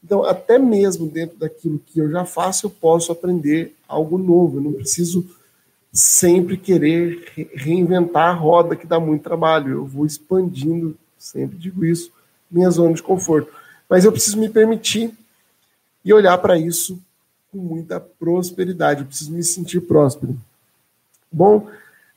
Então, 0.03 0.23
até 0.23 0.59
mesmo 0.59 1.07
dentro 1.07 1.37
daquilo 1.37 1.79
que 1.85 1.99
eu 1.99 2.09
já 2.09 2.25
faço, 2.25 2.65
eu 2.65 2.69
posso 2.69 3.11
aprender 3.11 3.73
algo 3.87 4.17
novo. 4.17 4.57
Eu 4.57 4.61
não 4.61 4.73
preciso 4.73 5.25
sempre 5.91 6.57
querer 6.57 7.49
reinventar 7.53 8.29
a 8.29 8.33
roda, 8.33 8.75
que 8.75 8.85
dá 8.85 8.99
muito 8.99 9.23
trabalho. 9.23 9.71
Eu 9.71 9.85
vou 9.85 10.05
expandindo, 10.05 10.95
sempre 11.17 11.57
digo 11.57 11.83
isso, 11.85 12.11
minha 12.49 12.69
zona 12.69 12.93
de 12.93 13.03
conforto. 13.03 13.51
Mas 13.89 14.05
eu 14.05 14.11
preciso 14.11 14.37
me 14.37 14.49
permitir 14.49 15.11
e 16.03 16.13
olhar 16.13 16.37
para 16.37 16.57
isso 16.57 16.99
com 17.51 17.57
muita 17.57 17.99
prosperidade. 17.99 19.01
Eu 19.01 19.07
preciso 19.07 19.31
me 19.31 19.43
sentir 19.43 19.81
próspero. 19.81 20.37
Bom, 21.31 21.67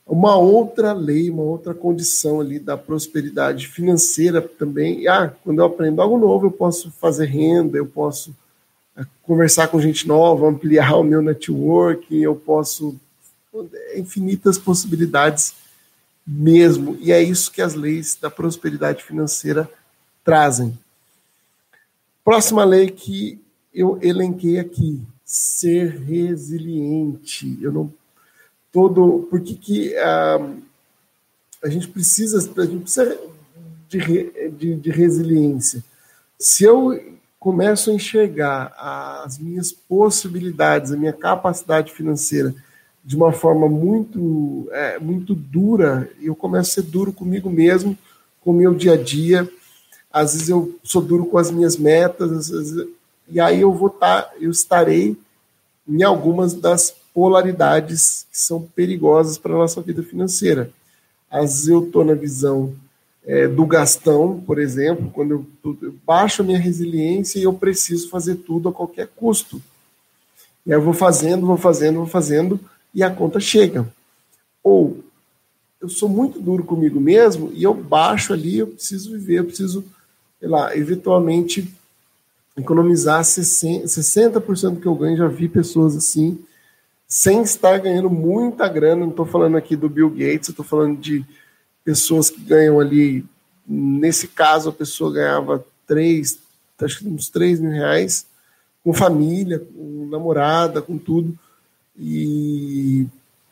uma 0.05 0.35
outra 0.35 0.93
lei, 0.93 1.29
uma 1.29 1.43
outra 1.43 1.73
condição 1.73 2.41
ali 2.41 2.59
da 2.59 2.75
prosperidade 2.77 3.67
financeira 3.67 4.41
também. 4.41 5.07
Ah, 5.07 5.33
quando 5.43 5.59
eu 5.59 5.65
aprendo 5.65 6.01
algo 6.01 6.17
novo, 6.17 6.47
eu 6.47 6.51
posso 6.51 6.91
fazer 6.91 7.27
renda, 7.27 7.77
eu 7.77 7.85
posso 7.85 8.35
eh, 8.97 9.05
conversar 9.23 9.67
com 9.69 9.79
gente 9.79 10.07
nova, 10.07 10.47
ampliar 10.47 10.95
o 10.99 11.03
meu 11.03 11.21
networking, 11.21 12.19
eu 12.19 12.35
posso 12.35 12.95
infinitas 13.95 14.57
possibilidades 14.57 15.53
mesmo. 16.25 16.97
E 16.99 17.11
é 17.11 17.21
isso 17.21 17.51
que 17.51 17.61
as 17.61 17.73
leis 17.73 18.17
da 18.19 18.29
prosperidade 18.29 19.03
financeira 19.03 19.69
trazem. 20.23 20.77
Próxima 22.23 22.63
lei 22.63 22.89
que 22.89 23.39
eu 23.73 23.97
elenquei 24.01 24.59
aqui, 24.59 25.01
ser 25.25 25.97
resiliente. 26.01 27.57
Eu 27.61 27.71
não 27.71 27.93
todo 28.71 29.27
porque 29.29 29.53
que 29.55 29.93
uh, 29.95 30.61
a 31.63 31.69
gente 31.69 31.87
precisa 31.87 32.37
a 32.37 32.65
gente 32.65 32.81
precisa 32.81 33.19
de, 33.89 34.49
de, 34.51 34.75
de 34.75 34.89
resiliência. 34.89 35.83
Se 36.39 36.63
eu 36.63 36.99
começo 37.39 37.89
a 37.89 37.93
enxergar 37.93 38.73
as 39.25 39.37
minhas 39.37 39.71
possibilidades, 39.71 40.91
a 40.91 40.97
minha 40.97 41.13
capacidade 41.13 41.91
financeira 41.91 42.53
de 43.03 43.15
uma 43.15 43.31
forma 43.31 43.67
muito 43.67 44.69
é, 44.71 44.99
muito 44.99 45.33
dura, 45.33 46.09
eu 46.21 46.35
começo 46.35 46.71
a 46.71 46.73
ser 46.75 46.89
duro 46.89 47.11
comigo 47.11 47.49
mesmo, 47.49 47.97
com 48.41 48.51
o 48.51 48.53
meu 48.53 48.73
dia 48.73 48.93
a 48.93 48.97
dia. 48.97 49.49
Às 50.11 50.33
vezes 50.33 50.49
eu 50.49 50.77
sou 50.83 51.01
duro 51.01 51.25
com 51.25 51.37
as 51.37 51.49
minhas 51.49 51.77
metas, 51.77 52.49
vezes, 52.49 52.87
e 53.27 53.39
aí 53.39 53.61
eu 53.61 53.73
vou 53.73 53.87
estar, 53.87 54.23
tá, 54.23 54.33
eu 54.39 54.51
estarei 54.51 55.17
em 55.87 56.03
algumas 56.03 56.53
das 56.53 56.93
polaridades 57.13 58.25
que 58.31 58.37
são 58.37 58.61
perigosas 58.61 59.37
para 59.37 59.53
a 59.53 59.57
nossa 59.57 59.81
vida 59.81 60.01
financeira. 60.03 60.71
Às 61.29 61.51
vezes 61.51 61.67
eu 61.67 61.85
estou 61.85 62.03
na 62.03 62.13
visão 62.13 62.73
é, 63.25 63.47
do 63.47 63.65
gastão, 63.65 64.41
por 64.41 64.59
exemplo, 64.59 65.09
quando 65.11 65.45
eu, 65.63 65.77
eu, 65.81 65.95
baixo 66.05 66.41
a 66.41 66.45
minha 66.45 66.59
resiliência 66.59 67.39
e 67.39 67.43
eu 67.43 67.53
preciso 67.53 68.09
fazer 68.09 68.35
tudo 68.35 68.69
a 68.69 68.73
qualquer 68.73 69.07
custo. 69.15 69.61
E 70.65 70.71
aí 70.71 70.77
eu 70.77 70.81
vou 70.81 70.93
fazendo, 70.93 71.45
vou 71.45 71.57
fazendo, 71.57 71.97
vou 71.97 72.07
fazendo, 72.07 72.59
e 72.93 73.03
a 73.03 73.09
conta 73.09 73.39
chega. 73.39 73.87
Ou 74.63 75.03
eu 75.79 75.89
sou 75.89 76.07
muito 76.07 76.39
duro 76.39 76.63
comigo 76.63 76.99
mesmo 76.99 77.51
e 77.53 77.63
eu 77.63 77.73
baixo 77.73 78.33
ali, 78.33 78.59
eu 78.59 78.67
preciso 78.67 79.11
viver, 79.11 79.39
eu 79.39 79.45
preciso, 79.45 79.83
sei 80.39 80.47
lá, 80.47 80.75
eventualmente 80.77 81.73
economizar 82.55 83.21
60% 83.21 84.75
do 84.75 84.81
que 84.81 84.87
eu 84.87 84.95
ganho. 84.95 85.17
Já 85.17 85.27
vi 85.27 85.47
pessoas 85.47 85.95
assim, 85.95 86.39
sem 87.11 87.41
estar 87.41 87.77
ganhando 87.77 88.09
muita 88.09 88.69
grana. 88.69 89.01
Não 89.01 89.09
estou 89.09 89.25
falando 89.25 89.57
aqui 89.57 89.75
do 89.75 89.89
Bill 89.89 90.09
Gates, 90.09 90.47
estou 90.47 90.63
falando 90.63 90.97
de 90.97 91.25
pessoas 91.83 92.29
que 92.29 92.39
ganham 92.39 92.79
ali. 92.79 93.25
Nesse 93.67 94.29
caso, 94.29 94.69
a 94.69 94.71
pessoa 94.71 95.11
ganhava 95.11 95.65
três, 95.85 96.39
acho 96.81 96.99
que 96.99 97.07
uns 97.09 97.27
3 97.27 97.59
mil 97.59 97.71
reais, 97.71 98.25
com 98.81 98.93
família, 98.93 99.59
com 99.59 100.07
namorada, 100.09 100.81
com 100.81 100.97
tudo. 100.97 101.37
E 101.99 103.05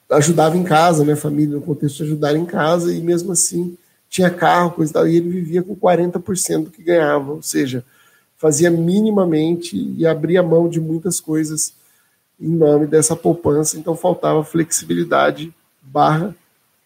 ajudava 0.10 0.56
em 0.56 0.63
casa, 0.63 1.04
minha 1.04 1.18
família, 1.18 1.56
no 1.58 1.62
contexto 1.62 1.98
de 1.98 2.04
ajudar 2.04 2.38
em 2.38 2.46
casa, 2.46 2.94
e 2.94 3.01
mesmo 3.01 3.34
assim 3.34 3.78
tinha 4.10 4.30
carro, 4.30 4.72
coisa 4.72 4.89
e 4.89 4.94
tal, 4.94 5.08
e 5.08 5.18
ele 5.18 5.30
vivia 5.30 5.62
com 5.62 5.75
40% 5.75 6.63
do 6.63 6.72
que 6.72 6.82
ganhava, 6.82 7.34
ou 7.34 7.44
seja, 7.44 7.84
fazia 8.38 8.72
minimamente 8.72 9.75
e 9.98 10.08
abria 10.08 10.42
mão 10.42 10.70
de 10.70 10.80
muitas 10.80 11.20
coisas 11.20 11.74
em 12.39 12.50
nome 12.50 12.88
dessa 12.88 13.15
poupança, 13.15 13.77
então 13.77 13.96
faltava 13.96 14.43
flexibilidade 14.43 15.53
barra 15.81 16.36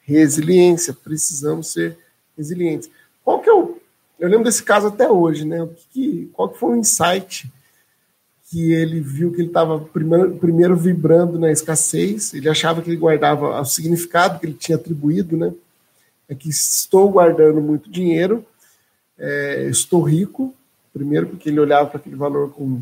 resiliência, 0.06 0.94
precisamos 0.94 1.72
ser 1.72 1.98
resilientes. 2.38 2.90
Qual 3.24 3.40
que 3.40 3.50
é 3.50 3.54
o... 3.54 3.78
Eu 4.20 4.30
lembro 4.30 4.46
desse 4.46 4.64
caso 4.64 4.88
até 4.88 5.10
hoje, 5.10 5.46
né? 5.46 5.62
O 5.62 5.70
que, 5.92 6.30
qual 6.34 6.50
que 6.50 6.60
foi 6.60 6.72
o 6.72 6.76
insight 6.76 7.52
que 8.50 8.72
ele 8.72 9.00
viu 9.00 9.32
que 9.32 9.42
ele 9.42 9.48
estava 9.48 9.80
primeiro, 9.80 10.36
primeiro 10.36 10.76
vibrando 10.76 11.40
na 11.40 11.52
escassez, 11.52 12.34
ele 12.34 12.50
achava 12.50 12.82
que 12.82 12.90
ele 12.90 12.98
guardava 12.98 13.60
o 13.60 13.66
significado 13.66 14.40
que 14.40 14.46
ele 14.46 14.54
tinha 14.54 14.78
atribuído, 14.78 15.36
né? 15.38 15.54
É 16.28 16.36
que 16.36 16.50
estou 16.50 17.10
guardando 17.10 17.62
muito 17.62 17.90
dinheiro, 17.90 18.46
é, 19.18 19.68
estou 19.70 20.02
rico, 20.02 20.54
Primeiro, 20.94 21.26
porque 21.26 21.50
ele 21.50 21.60
olhava 21.60 21.90
para 21.90 21.98
aquele 21.98 22.16
valor 22.16 22.52
com 22.52 22.80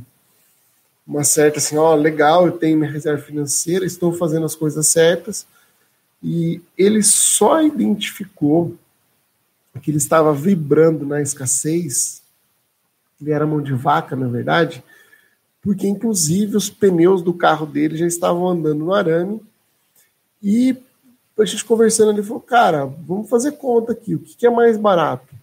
uma 1.06 1.24
certa 1.24 1.60
assim, 1.60 1.78
ó, 1.78 1.94
legal, 1.96 2.46
eu 2.46 2.54
tenho 2.54 2.78
minha 2.78 2.92
reserva 2.92 3.22
financeira, 3.22 3.86
estou 3.86 4.14
fazendo 4.14 4.46
as 4.46 4.56
coisas 4.56 4.88
certas. 4.88 5.46
E 6.24 6.62
ele 6.78 7.02
só 7.02 7.62
identificou 7.62 8.76
que 9.82 9.90
ele 9.90 9.98
estava 9.98 10.34
vibrando 10.34 11.06
na 11.06 11.22
escassez, 11.22 12.22
ele 13.20 13.32
era 13.32 13.48
mão 13.48 13.62
de 13.62 13.74
vaca, 13.74 14.16
na 14.16 14.28
verdade, 14.28 14.84
porque 15.62 15.88
inclusive 15.88 16.58
os 16.58 16.70
pneus 16.70 17.22
do 17.22 17.34
carro 17.34 17.66
dele 17.66 17.96
já 17.96 18.06
estavam 18.06 18.48
andando 18.48 18.80
no 18.80 18.94
arame. 18.94 19.42
E 20.42 20.76
a 21.38 21.46
gente 21.46 21.66
conversando, 21.66 22.12
ele 22.12 22.24
falou: 22.24 22.42
Cara, 22.42 22.86
vamos 22.86 23.30
fazer 23.30 23.54
conta 23.54 23.94
aqui, 23.94 24.16
o 24.16 24.20
que, 24.20 24.36
que 24.36 24.46
é 24.46 24.50
mais 24.50 24.78
barato? 24.78 25.34
O 25.34 25.38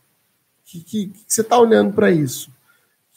que, 0.64 0.80
que, 0.80 1.06
que 1.08 1.20
você 1.26 1.40
está 1.40 1.58
olhando 1.58 1.92
para 1.92 2.10
isso? 2.10 2.50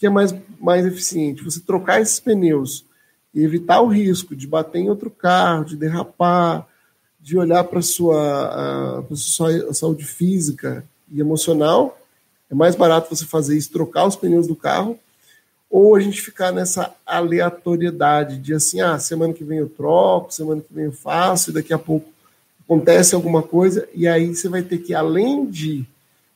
Que 0.02 0.08
é 0.08 0.10
mais, 0.10 0.34
mais 0.60 0.84
eficiente? 0.84 1.44
Você 1.44 1.60
trocar 1.60 2.02
esses 2.02 2.20
pneus 2.20 2.84
e 3.36 3.44
evitar 3.44 3.82
o 3.82 3.88
risco 3.88 4.36
de 4.36 4.48
bater 4.48 4.80
em 4.80 4.90
outro 4.90 5.12
carro, 5.12 5.64
de 5.64 5.78
derrapar, 5.78 6.68
de 7.20 7.38
olhar 7.38 7.64
para 7.66 7.78
a 7.78 7.84
sua, 7.84 9.06
sua 9.14 9.72
saúde 9.76 10.04
física 10.04 10.84
e 11.08 11.20
emocional. 11.20 12.02
É 12.50 12.56
mais 12.56 12.76
barato 12.76 13.16
você 13.16 13.26
fazer 13.26 13.56
isso, 13.56 13.72
trocar 13.72 14.08
os 14.08 14.16
pneus 14.16 14.48
do 14.48 14.56
carro, 14.56 14.98
ou 15.70 15.96
a 15.96 16.00
gente 16.00 16.20
ficar 16.20 16.52
nessa 16.52 16.96
aleatoriedade 17.06 18.40
de 18.40 18.56
assim, 18.56 18.82
ah, 18.82 18.98
semana 18.98 19.34
que 19.34 19.44
vem 19.44 19.60
eu 19.60 19.70
troco, 19.70 20.34
semana 20.34 20.62
que 20.62 20.74
vem 20.74 20.86
eu 20.86 20.92
faço, 20.92 21.52
e 21.52 21.54
daqui 21.54 21.74
a 21.74 21.80
pouco 21.80 22.10
acontece 22.66 23.14
alguma 23.14 23.44
coisa, 23.44 23.88
e 23.94 24.08
aí 24.08 24.34
você 24.34 24.50
vai 24.50 24.64
ter 24.64 24.80
que, 24.80 24.96
além 24.96 25.46
de 25.46 25.86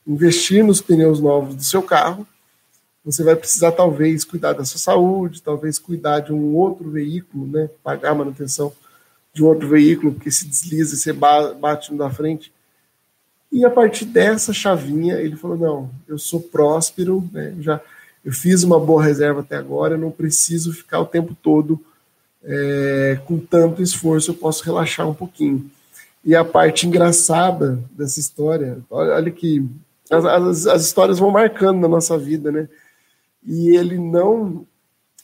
investir 0.06 0.62
nos 0.62 0.80
pneus 0.80 1.18
novos 1.18 1.56
do 1.56 1.64
seu 1.64 1.82
carro, 1.82 2.24
você 3.06 3.22
vai 3.22 3.36
precisar 3.36 3.70
talvez 3.70 4.24
cuidar 4.24 4.52
da 4.52 4.64
sua 4.64 4.80
saúde, 4.80 5.40
talvez 5.40 5.78
cuidar 5.78 6.18
de 6.18 6.32
um 6.32 6.56
outro 6.56 6.90
veículo, 6.90 7.46
né? 7.46 7.70
Pagar 7.80 8.10
a 8.10 8.14
manutenção 8.16 8.72
de 9.32 9.44
um 9.44 9.46
outro 9.46 9.68
veículo, 9.68 10.12
porque 10.12 10.28
se 10.28 10.44
desliza 10.44 10.96
e 10.96 10.98
você 10.98 11.12
bate 11.12 11.92
no 11.92 11.98
da 11.98 12.10
frente. 12.10 12.52
E 13.52 13.64
a 13.64 13.70
partir 13.70 14.06
dessa 14.06 14.52
chavinha, 14.52 15.20
ele 15.20 15.36
falou: 15.36 15.56
não, 15.56 15.90
eu 16.08 16.18
sou 16.18 16.40
próspero, 16.40 17.28
né? 17.32 17.54
já 17.60 17.80
eu 18.24 18.32
fiz 18.32 18.64
uma 18.64 18.80
boa 18.80 19.04
reserva 19.04 19.38
até 19.38 19.54
agora, 19.54 19.94
eu 19.94 19.98
não 19.98 20.10
preciso 20.10 20.72
ficar 20.72 20.98
o 20.98 21.06
tempo 21.06 21.36
todo 21.40 21.80
é, 22.42 23.20
com 23.24 23.38
tanto 23.38 23.80
esforço, 23.80 24.32
eu 24.32 24.34
posso 24.34 24.64
relaxar 24.64 25.08
um 25.08 25.14
pouquinho. 25.14 25.70
E 26.24 26.34
a 26.34 26.44
parte 26.44 26.88
engraçada 26.88 27.78
dessa 27.92 28.18
história, 28.18 28.78
olha, 28.90 29.12
olha 29.14 29.30
que 29.30 29.64
as, 30.10 30.24
as, 30.24 30.66
as 30.66 30.84
histórias 30.86 31.20
vão 31.20 31.30
marcando 31.30 31.78
na 31.78 31.86
nossa 31.86 32.18
vida, 32.18 32.50
né? 32.50 32.68
E 33.46 33.76
ele 33.76 33.96
não. 33.96 34.66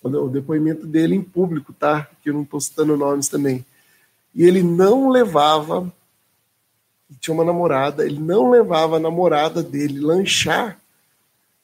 O 0.02 0.29
depoimento 0.29 0.87
dele 0.87 1.14
em 1.14 1.23
público, 1.23 1.73
tá? 1.73 2.09
Que 2.23 2.31
eu 2.31 2.35
não 2.35 2.43
estou 2.43 2.61
citando 2.61 2.97
nomes 2.97 3.29
também. 3.29 3.64
E 4.35 4.45
ele 4.45 4.62
não 4.62 5.09
levava. 5.09 5.93
Tinha 7.21 7.35
uma 7.35 7.45
namorada, 7.45 8.05
ele 8.05 8.19
não 8.19 8.50
levava 8.50 8.97
a 8.97 9.00
namorada 9.00 9.62
dele 9.62 10.00
lanchar. 10.00 10.79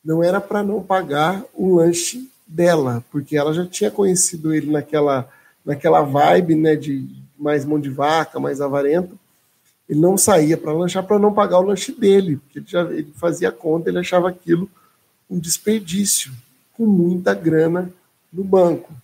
Não 0.05 0.23
era 0.23 0.41
para 0.41 0.63
não 0.63 0.83
pagar 0.83 1.43
o 1.55 1.77
lanche 1.77 2.31
dela, 2.47 3.03
porque 3.11 3.37
ela 3.37 3.53
já 3.53 3.67
tinha 3.67 3.91
conhecido 3.91 4.55
ele 4.55 4.71
naquela, 4.71 5.29
naquela 5.65 6.03
vibe, 6.03 6.55
né, 6.55 6.77
de 6.77 7.09
mais 7.37 7.65
mão 7.65 7.81
de 7.81 7.91
vaca, 7.91 8.39
mais 8.39 8.61
avarento. 8.61 9.19
Ele 9.89 9.99
não 9.99 10.17
saía 10.17 10.57
para 10.57 10.73
lanchar 10.73 11.03
para 11.03 11.19
não 11.19 11.33
pagar 11.33 11.59
o 11.59 11.67
lanche 11.67 11.93
dele, 11.93 12.37
porque 12.37 12.59
ele 12.61 12.67
já 12.69 12.83
ele 12.83 13.13
fazia 13.17 13.51
conta, 13.51 13.89
ele 13.89 13.99
achava 13.99 14.29
aquilo 14.29 14.71
um 15.29 15.39
desperdício 15.39 16.33
com 16.79 16.87
muita 16.87 17.35
grana 17.35 17.93
no 18.33 18.45
banco. 18.45 18.95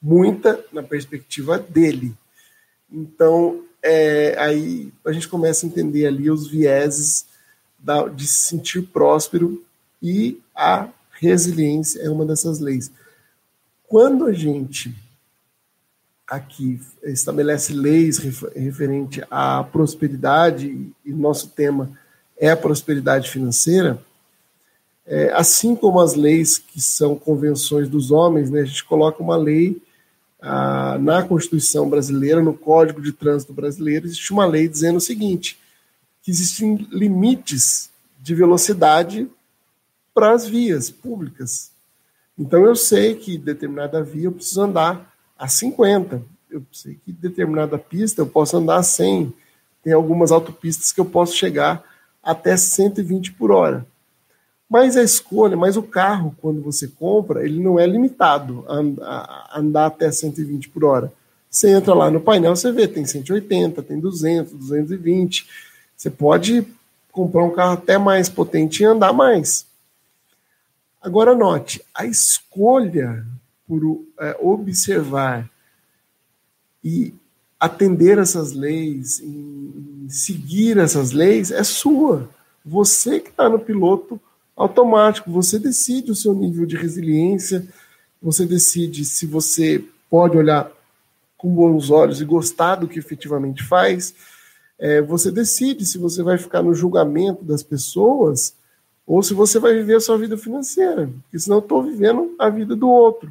muita 0.00 0.64
na 0.72 0.82
perspectiva 0.84 1.58
dele. 1.58 2.14
Então, 2.90 3.64
é, 3.82 4.36
aí 4.38 4.92
a 5.04 5.10
gente 5.10 5.26
começa 5.26 5.66
a 5.66 5.68
entender 5.68 6.06
ali 6.06 6.30
os 6.30 6.48
vieses 6.48 7.26
da, 7.76 8.06
de 8.06 8.24
se 8.24 8.48
sentir 8.48 8.82
próspero 8.82 9.64
e 10.00 10.40
a 10.54 10.88
resiliência 11.10 12.00
é 12.02 12.08
uma 12.08 12.24
dessas 12.24 12.60
leis. 12.60 12.92
Quando 13.88 14.26
a 14.26 14.32
gente 14.32 14.94
aqui 16.26 16.80
estabelece 17.02 17.72
leis 17.72 18.18
referente 18.18 19.24
à 19.30 19.64
prosperidade, 19.64 20.92
e 21.04 21.12
nosso 21.12 21.48
tema 21.48 21.90
é 22.38 22.50
a 22.50 22.56
prosperidade 22.56 23.30
financeira, 23.30 23.98
é, 25.06 25.32
assim 25.32 25.76
como 25.76 26.00
as 26.00 26.14
leis 26.14 26.58
que 26.58 26.80
são 26.80 27.16
convenções 27.16 27.88
dos 27.88 28.10
homens, 28.10 28.50
né, 28.50 28.62
a 28.62 28.64
gente 28.64 28.84
coloca 28.84 29.22
uma 29.22 29.36
lei 29.36 29.80
ah, 30.40 30.98
na 31.00 31.22
Constituição 31.22 31.88
brasileira, 31.88 32.42
no 32.42 32.52
Código 32.52 33.00
de 33.00 33.12
Trânsito 33.12 33.52
brasileiro, 33.52 34.06
existe 34.06 34.32
uma 34.32 34.44
lei 34.44 34.68
dizendo 34.68 34.96
o 34.96 35.00
seguinte: 35.00 35.58
que 36.22 36.30
existem 36.30 36.88
limites 36.90 37.88
de 38.20 38.34
velocidade 38.34 39.28
para 40.12 40.32
as 40.32 40.46
vias 40.46 40.90
públicas. 40.90 41.70
Então 42.38 42.64
eu 42.64 42.74
sei 42.74 43.14
que 43.14 43.38
determinada 43.38 44.02
via 44.02 44.24
eu 44.24 44.32
preciso 44.32 44.62
andar 44.62 45.14
a 45.38 45.48
50. 45.48 46.22
Eu 46.50 46.64
sei 46.72 46.98
que 47.04 47.12
determinada 47.12 47.78
pista 47.78 48.20
eu 48.20 48.26
posso 48.26 48.56
andar 48.56 48.76
a 48.76 48.82
100. 48.82 49.32
Tem 49.82 49.92
algumas 49.92 50.32
autopistas 50.32 50.92
que 50.92 51.00
eu 51.00 51.04
posso 51.04 51.34
chegar 51.34 51.84
até 52.22 52.56
120 52.56 53.32
por 53.32 53.52
hora. 53.52 53.86
Mas 54.68 54.96
a 54.96 55.02
escolha, 55.02 55.56
mas 55.56 55.76
o 55.76 55.82
carro, 55.82 56.34
quando 56.40 56.60
você 56.60 56.88
compra, 56.88 57.44
ele 57.44 57.62
não 57.62 57.78
é 57.78 57.86
limitado 57.86 58.64
a, 58.68 59.58
andar 59.58 59.86
até 59.86 60.10
120 60.10 60.68
por 60.70 60.84
hora. 60.84 61.12
Você 61.48 61.70
entra 61.70 61.94
lá 61.94 62.10
no 62.10 62.20
painel, 62.20 62.54
você 62.54 62.72
vê, 62.72 62.88
tem 62.88 63.06
180, 63.06 63.82
tem 63.82 64.00
200, 64.00 64.52
220. 64.52 65.46
Você 65.96 66.10
pode 66.10 66.66
comprar 67.12 67.44
um 67.44 67.54
carro 67.54 67.74
até 67.74 67.96
mais 67.96 68.28
potente 68.28 68.82
e 68.82 68.86
andar 68.86 69.12
mais. 69.12 69.64
Agora, 71.00 71.34
note, 71.34 71.80
a 71.94 72.04
escolha 72.04 73.24
por 73.66 74.04
é, 74.20 74.36
observar 74.40 75.48
e 76.82 77.14
atender 77.58 78.18
essas 78.18 78.52
leis, 78.52 79.20
em 79.20 80.06
seguir 80.08 80.78
essas 80.78 81.12
leis, 81.12 81.50
é 81.50 81.62
sua. 81.64 82.28
Você 82.64 83.20
que 83.20 83.30
está 83.30 83.48
no 83.48 83.58
piloto 83.58 84.20
automático, 84.56 85.30
você 85.30 85.58
decide 85.58 86.10
o 86.10 86.16
seu 86.16 86.34
nível 86.34 86.64
de 86.64 86.76
resiliência, 86.76 87.66
você 88.22 88.46
decide 88.46 89.04
se 89.04 89.26
você 89.26 89.84
pode 90.08 90.36
olhar 90.36 90.70
com 91.36 91.54
bons 91.54 91.90
olhos 91.90 92.20
e 92.20 92.24
gostar 92.24 92.76
do 92.76 92.88
que 92.88 92.98
efetivamente 92.98 93.62
faz, 93.62 94.14
é, 94.78 95.02
você 95.02 95.30
decide 95.30 95.84
se 95.84 95.98
você 95.98 96.22
vai 96.22 96.38
ficar 96.38 96.62
no 96.62 96.74
julgamento 96.74 97.44
das 97.44 97.62
pessoas 97.62 98.54
ou 99.06 99.22
se 99.22 99.34
você 99.34 99.58
vai 99.58 99.74
viver 99.74 99.96
a 99.96 100.00
sua 100.00 100.18
vida 100.18 100.36
financeira, 100.36 101.08
porque 101.22 101.38
senão 101.38 101.58
eu 101.58 101.62
estou 101.62 101.82
vivendo 101.82 102.34
a 102.38 102.48
vida 102.48 102.74
do 102.74 102.88
outro. 102.88 103.30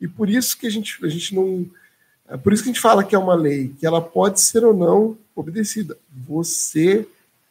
E 0.00 0.08
por 0.08 0.30
isso 0.30 0.56
que 0.56 0.66
a 0.66 0.70
gente, 0.70 0.98
a 1.04 1.08
gente 1.08 1.34
não. 1.34 1.66
É 2.28 2.36
por 2.36 2.52
isso 2.52 2.62
que 2.62 2.70
a 2.70 2.72
gente 2.72 2.80
fala 2.80 3.04
que 3.04 3.14
é 3.14 3.18
uma 3.18 3.34
lei, 3.34 3.74
que 3.78 3.86
ela 3.86 4.00
pode 4.00 4.40
ser 4.40 4.64
ou 4.64 4.72
não 4.72 5.16
obedecida. 5.36 5.96
Você, 6.26 7.06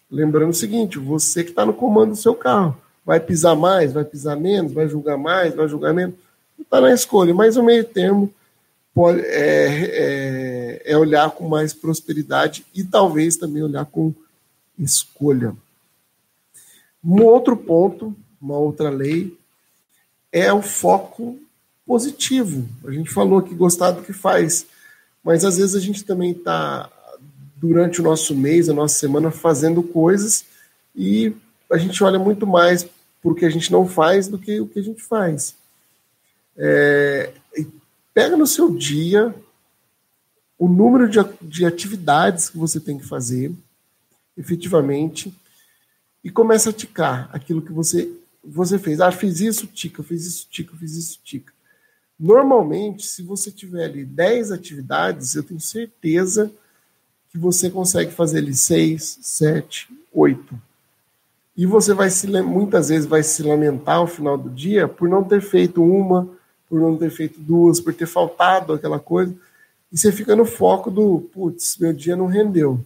lembrando 0.10 0.50
o 0.50 0.54
seguinte, 0.54 0.98
você 0.98 1.44
que 1.44 1.52
está 1.52 1.66
no 1.66 1.74
comando 1.74 2.12
do 2.12 2.16
seu 2.16 2.34
carro, 2.34 2.76
vai 3.06 3.20
pisar 3.20 3.56
mais, 3.56 3.92
vai 3.92 4.06
pisar 4.06 4.38
menos, 4.38 4.72
vai 4.72 4.88
julgar 4.88 5.18
mais, 5.18 5.54
vai 5.54 5.68
julgar 5.68 5.94
menos, 5.94 6.16
está 6.60 6.80
na 6.80 6.94
escolha. 6.94 7.34
Mas 7.34 7.58
o 7.58 7.64
meio 7.64 7.84
termo 7.84 8.34
pode, 8.94 9.22
é, 9.22 10.82
é, 10.86 10.92
é 10.92 10.98
olhar 10.98 11.32
com 11.32 11.48
mais 11.48 11.74
prosperidade 11.74 12.66
e 12.74 12.84
talvez 12.84 13.38
também 13.38 13.64
olhar 13.64 13.86
com 13.86 14.14
escolha. 14.78 15.56
Um 17.04 17.24
outro 17.24 17.58
ponto, 17.58 18.16
uma 18.42 18.58
outra 18.58 18.90
lei, 18.90 19.38
é 20.32 20.52
o 20.54 20.62
foco 20.62 21.38
positivo. 21.86 22.68
A 22.86 22.92
gente 22.92 23.10
falou 23.10 23.42
que 23.42 23.54
gostar 23.54 23.92
do 23.92 24.04
que 24.04 24.14
faz, 24.14 24.66
mas 25.24 25.44
às 25.44 25.58
vezes 25.58 25.76
a 25.76 25.80
gente 25.80 26.04
também 26.04 26.32
está, 26.32 26.90
durante 27.58 28.00
o 28.00 28.04
nosso 28.04 28.36
mês, 28.36 28.70
a 28.70 28.74
nossa 28.74 28.96
semana, 28.96 29.32
fazendo 29.32 29.84
coisas 29.84 30.46
e 30.96 31.34
a 31.74 31.78
gente 31.78 32.04
olha 32.04 32.20
muito 32.20 32.46
mais 32.46 32.88
por 33.22 33.36
que 33.36 33.46
a 33.46 33.50
gente 33.50 33.72
não 33.72 33.88
faz 33.88 34.28
do 34.28 34.38
que 34.38 34.60
o 34.60 34.68
que 34.68 34.80
a 34.80 34.84
gente 34.84 35.02
faz. 35.02 35.56
É, 36.56 37.34
pega 38.14 38.38
no 38.38 38.46
seu 38.46 38.74
dia 38.76 39.34
o 40.58 40.68
número 40.68 41.10
de, 41.10 41.18
de 41.42 41.66
atividades 41.66 42.50
que 42.50 42.58
você 42.58 42.80
tem 42.80 42.98
que 42.98 43.06
fazer, 43.06 43.52
efetivamente, 44.38 45.34
e 46.24 46.30
começa 46.30 46.70
a 46.70 46.74
ticar 46.74 47.30
aquilo 47.34 47.62
que 47.62 47.72
você 47.72 48.12
você 48.44 48.78
fez. 48.78 49.00
Ah, 49.00 49.12
fiz 49.12 49.40
isso, 49.40 49.68
tica, 49.68 50.04
fiz 50.04 50.26
isso, 50.26 50.48
tica, 50.50 50.76
fiz 50.76 50.96
isso, 50.96 51.20
tica. 51.24 51.54
Normalmente, 52.20 53.08
se 53.08 53.24
você 53.24 53.50
tiver 53.50 53.86
ali 53.86 54.04
10 54.04 54.52
atividades, 54.52 55.34
eu 55.34 55.44
tenho 55.44 55.62
certeza 55.62 56.52
que 57.32 57.38
você 57.38 57.70
consegue 57.70 58.12
fazer 58.12 58.40
ali 58.40 58.54
6, 58.54 59.20
7, 59.22 59.88
8. 60.12 60.62
E 61.56 61.66
você 61.66 61.94
vai 61.94 62.10
se 62.10 62.28
muitas 62.42 62.90
vezes 62.90 63.06
vai 63.06 63.22
se 63.22 63.44
lamentar 63.44 63.98
ao 63.98 64.08
final 64.08 64.38
do 64.38 64.50
dia 64.50 64.88
por 64.88 65.08
não 65.08 65.24
ter 65.24 65.42
feito 65.42 65.84
uma, 65.84 66.28
por 66.68 66.80
não 66.80 66.98
ter 66.98 67.12
feito 67.12 67.40
duas, 67.40 67.80
por 67.80 67.94
ter 67.94 68.08
faltado 68.08 68.74
aquela 68.74 69.00
coisa. 69.00 69.34
E 69.92 69.98
você 69.98 70.12
fica 70.12 70.36
no 70.36 70.46
foco 70.46 70.90
do, 70.90 71.30
putz, 71.32 71.78
meu 71.78 71.94
dia 71.94 72.16
não 72.16 72.26
rendeu. 72.26 72.80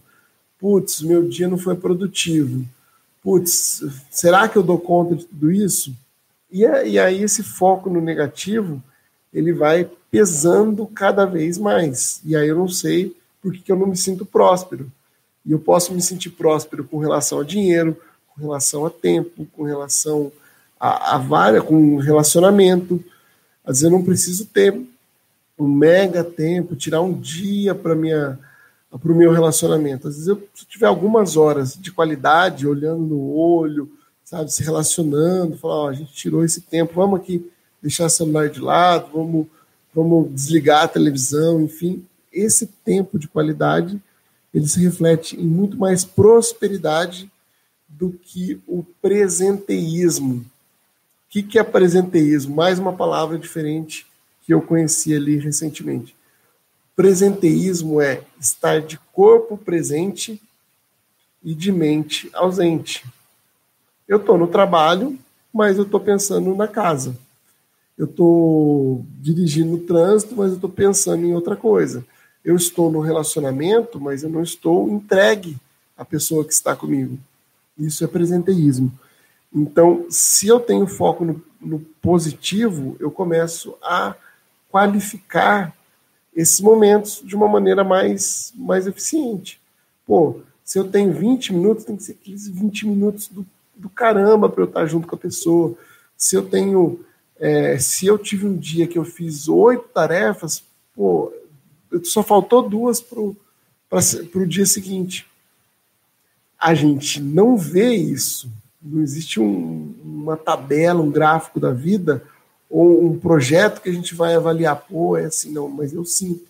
Putz, 0.58 1.00
meu 1.00 1.26
dia 1.26 1.48
não 1.48 1.56
foi 1.56 1.74
produtivo. 1.74 2.66
Putz, 3.22 3.82
será 4.10 4.46
que 4.48 4.58
eu 4.58 4.62
dou 4.62 4.78
conta 4.78 5.16
de 5.16 5.24
tudo 5.24 5.50
isso? 5.50 5.94
E, 6.50 6.66
aí 6.66 7.22
esse 7.22 7.42
foco 7.42 7.88
no 7.88 8.00
negativo 8.00 8.82
ele 9.32 9.52
vai 9.52 9.88
pesando 10.10 10.86
cada 10.86 11.24
vez 11.24 11.58
mais. 11.58 12.20
E 12.24 12.34
aí 12.36 12.48
eu 12.48 12.56
não 12.56 12.68
sei 12.68 13.14
por 13.40 13.52
que, 13.52 13.70
eu 13.70 13.76
não 13.76 13.86
me 13.86 13.96
sinto 13.96 14.24
próspero. 14.26 14.90
E 15.44 15.52
eu 15.52 15.58
posso 15.58 15.94
me 15.94 16.02
sentir 16.02 16.30
próspero 16.30 16.84
com 16.84 16.98
relação 16.98 17.40
a 17.40 17.44
dinheiro, 17.44 17.96
com 18.38 18.46
relação 18.46 18.86
a 18.86 18.90
tempo, 18.90 19.46
com 19.52 19.64
relação 19.64 20.30
a, 20.78 21.16
a 21.16 21.18
várias, 21.18 21.64
com 21.64 21.96
relacionamento. 21.96 23.02
Às 23.64 23.80
vezes 23.80 23.82
eu 23.84 23.90
não 23.90 24.04
preciso 24.04 24.46
ter 24.46 24.80
um 25.58 25.66
mega 25.66 26.22
tempo, 26.22 26.76
tirar 26.76 27.00
um 27.00 27.12
dia 27.12 27.74
para 27.74 27.94
minha 27.94 28.38
para 28.90 29.12
o 29.12 29.14
meu 29.14 29.30
relacionamento. 29.32 30.08
Às 30.08 30.14
vezes 30.14 30.28
eu 30.28 30.48
se 30.54 30.64
tiver 30.64 30.86
algumas 30.86 31.36
horas 31.36 31.74
de 31.74 31.92
qualidade, 31.92 32.66
olhando 32.66 33.02
no 33.02 33.34
olho, 33.34 33.90
sabe, 34.24 34.50
se 34.52 34.62
relacionando, 34.62 35.58
falar, 35.58 35.74
ó, 35.74 35.88
a 35.88 35.92
gente 35.92 36.12
tirou 36.12 36.42
esse 36.42 36.62
tempo, 36.62 36.94
vamos 36.94 37.20
aqui 37.20 37.50
deixar 37.82 38.06
o 38.06 38.10
celular 38.10 38.48
de 38.48 38.60
lado, 38.60 39.10
vamos, 39.12 39.46
vamos 39.94 40.32
desligar 40.32 40.84
a 40.84 40.88
televisão, 40.88 41.60
enfim. 41.60 42.04
Esse 42.32 42.66
tempo 42.66 43.18
de 43.18 43.28
qualidade 43.28 44.00
ele 44.52 44.66
se 44.66 44.80
reflete 44.80 45.38
em 45.38 45.46
muito 45.46 45.76
mais 45.76 46.04
prosperidade 46.04 47.30
do 47.88 48.10
que 48.12 48.60
o 48.66 48.84
presenteísmo. 49.00 50.36
O 50.36 50.44
que, 51.30 51.42
que 51.42 51.58
é 51.58 51.64
presenteísmo? 51.64 52.54
Mais 52.54 52.78
uma 52.78 52.92
palavra 52.92 53.38
diferente 53.38 54.06
que 54.44 54.52
eu 54.52 54.62
conheci 54.62 55.14
ali 55.14 55.36
recentemente. 55.36 56.16
Presenteísmo 56.94 58.00
é 58.00 58.22
estar 58.40 58.80
de 58.80 58.98
corpo 59.12 59.56
presente 59.56 60.40
e 61.42 61.54
de 61.54 61.70
mente 61.70 62.30
ausente. 62.34 63.04
Eu 64.06 64.18
estou 64.18 64.36
no 64.36 64.46
trabalho, 64.46 65.18
mas 65.52 65.76
eu 65.76 65.84
estou 65.84 66.00
pensando 66.00 66.54
na 66.54 66.66
casa 66.66 67.16
eu 67.98 68.04
estou 68.04 69.04
dirigindo 69.20 69.74
o 69.74 69.80
trânsito, 69.80 70.36
mas 70.36 70.50
eu 70.50 70.54
estou 70.54 70.70
pensando 70.70 71.26
em 71.26 71.34
outra 71.34 71.56
coisa. 71.56 72.06
Eu 72.44 72.54
estou 72.54 72.92
no 72.92 73.00
relacionamento, 73.00 74.00
mas 74.00 74.22
eu 74.22 74.30
não 74.30 74.42
estou 74.42 74.88
entregue 74.88 75.56
à 75.96 76.04
pessoa 76.04 76.44
que 76.44 76.52
está 76.52 76.76
comigo. 76.76 77.18
Isso 77.78 78.04
é 78.04 78.06
presenteísmo. 78.06 78.92
Então, 79.54 80.06
se 80.10 80.48
eu 80.48 80.60
tenho 80.60 80.86
foco 80.86 81.24
no, 81.24 81.42
no 81.60 81.80
positivo, 82.02 82.96
eu 83.00 83.10
começo 83.10 83.76
a 83.82 84.14
qualificar 84.70 85.74
esses 86.34 86.60
momentos 86.60 87.22
de 87.24 87.34
uma 87.34 87.48
maneira 87.48 87.82
mais, 87.82 88.52
mais 88.54 88.86
eficiente. 88.86 89.60
Pô, 90.06 90.40
se 90.64 90.78
eu 90.78 90.88
tenho 90.88 91.12
20 91.12 91.54
minutos, 91.54 91.84
tem 91.84 91.96
que 91.96 92.02
ser 92.02 92.12
aqueles 92.12 92.46
20 92.46 92.86
minutos 92.86 93.28
do, 93.28 93.46
do 93.74 93.88
caramba 93.88 94.48
para 94.48 94.62
eu 94.62 94.68
estar 94.68 94.86
junto 94.86 95.06
com 95.06 95.14
a 95.14 95.18
pessoa. 95.18 95.76
Se 96.16 96.36
eu 96.36 96.46
tenho 96.48 97.04
é, 97.38 97.78
se 97.78 98.06
eu 98.06 98.18
tive 98.18 98.46
um 98.46 98.56
dia 98.56 98.86
que 98.86 98.98
eu 98.98 99.04
fiz 99.04 99.48
oito 99.48 99.84
tarefas, 99.94 100.64
pô, 100.94 101.32
só 102.02 102.22
faltou 102.22 102.68
duas 102.68 103.00
para 103.00 103.20
o 103.20 104.46
dia 104.46 104.66
seguinte. 104.66 105.27
A 106.58 106.74
gente 106.74 107.20
não 107.20 107.56
vê 107.56 107.94
isso. 107.94 108.50
Não 108.82 109.02
existe 109.02 109.40
um, 109.40 109.94
uma 110.04 110.36
tabela, 110.36 111.00
um 111.00 111.10
gráfico 111.10 111.60
da 111.60 111.70
vida 111.72 112.22
ou 112.70 113.04
um 113.04 113.18
projeto 113.18 113.80
que 113.80 113.88
a 113.88 113.92
gente 113.92 114.14
vai 114.14 114.34
avaliar, 114.34 114.76
pô, 114.76 115.16
é 115.16 115.24
assim, 115.24 115.50
não, 115.50 115.68
mas 115.68 115.92
eu 115.92 116.04
sinto. 116.04 116.46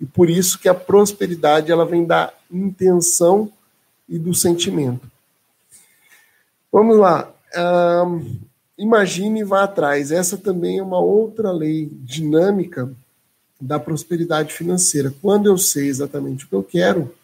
E 0.00 0.04
por 0.04 0.28
isso 0.28 0.58
que 0.58 0.68
a 0.68 0.74
prosperidade 0.74 1.70
ela 1.70 1.86
vem 1.86 2.04
da 2.04 2.32
intenção 2.50 3.50
e 4.08 4.18
do 4.18 4.34
sentimento. 4.34 5.10
Vamos 6.70 6.98
lá. 6.98 7.32
Um, 7.56 8.38
imagine 8.76 9.40
e 9.40 9.44
vá 9.44 9.64
atrás. 9.64 10.12
Essa 10.12 10.36
também 10.36 10.78
é 10.78 10.82
uma 10.82 11.00
outra 11.00 11.50
lei 11.50 11.88
dinâmica 11.92 12.90
da 13.58 13.78
prosperidade 13.78 14.52
financeira. 14.52 15.14
Quando 15.22 15.46
eu 15.46 15.56
sei 15.56 15.88
exatamente 15.88 16.44
o 16.44 16.48
que 16.48 16.54
eu 16.54 16.62
quero, 16.62 17.14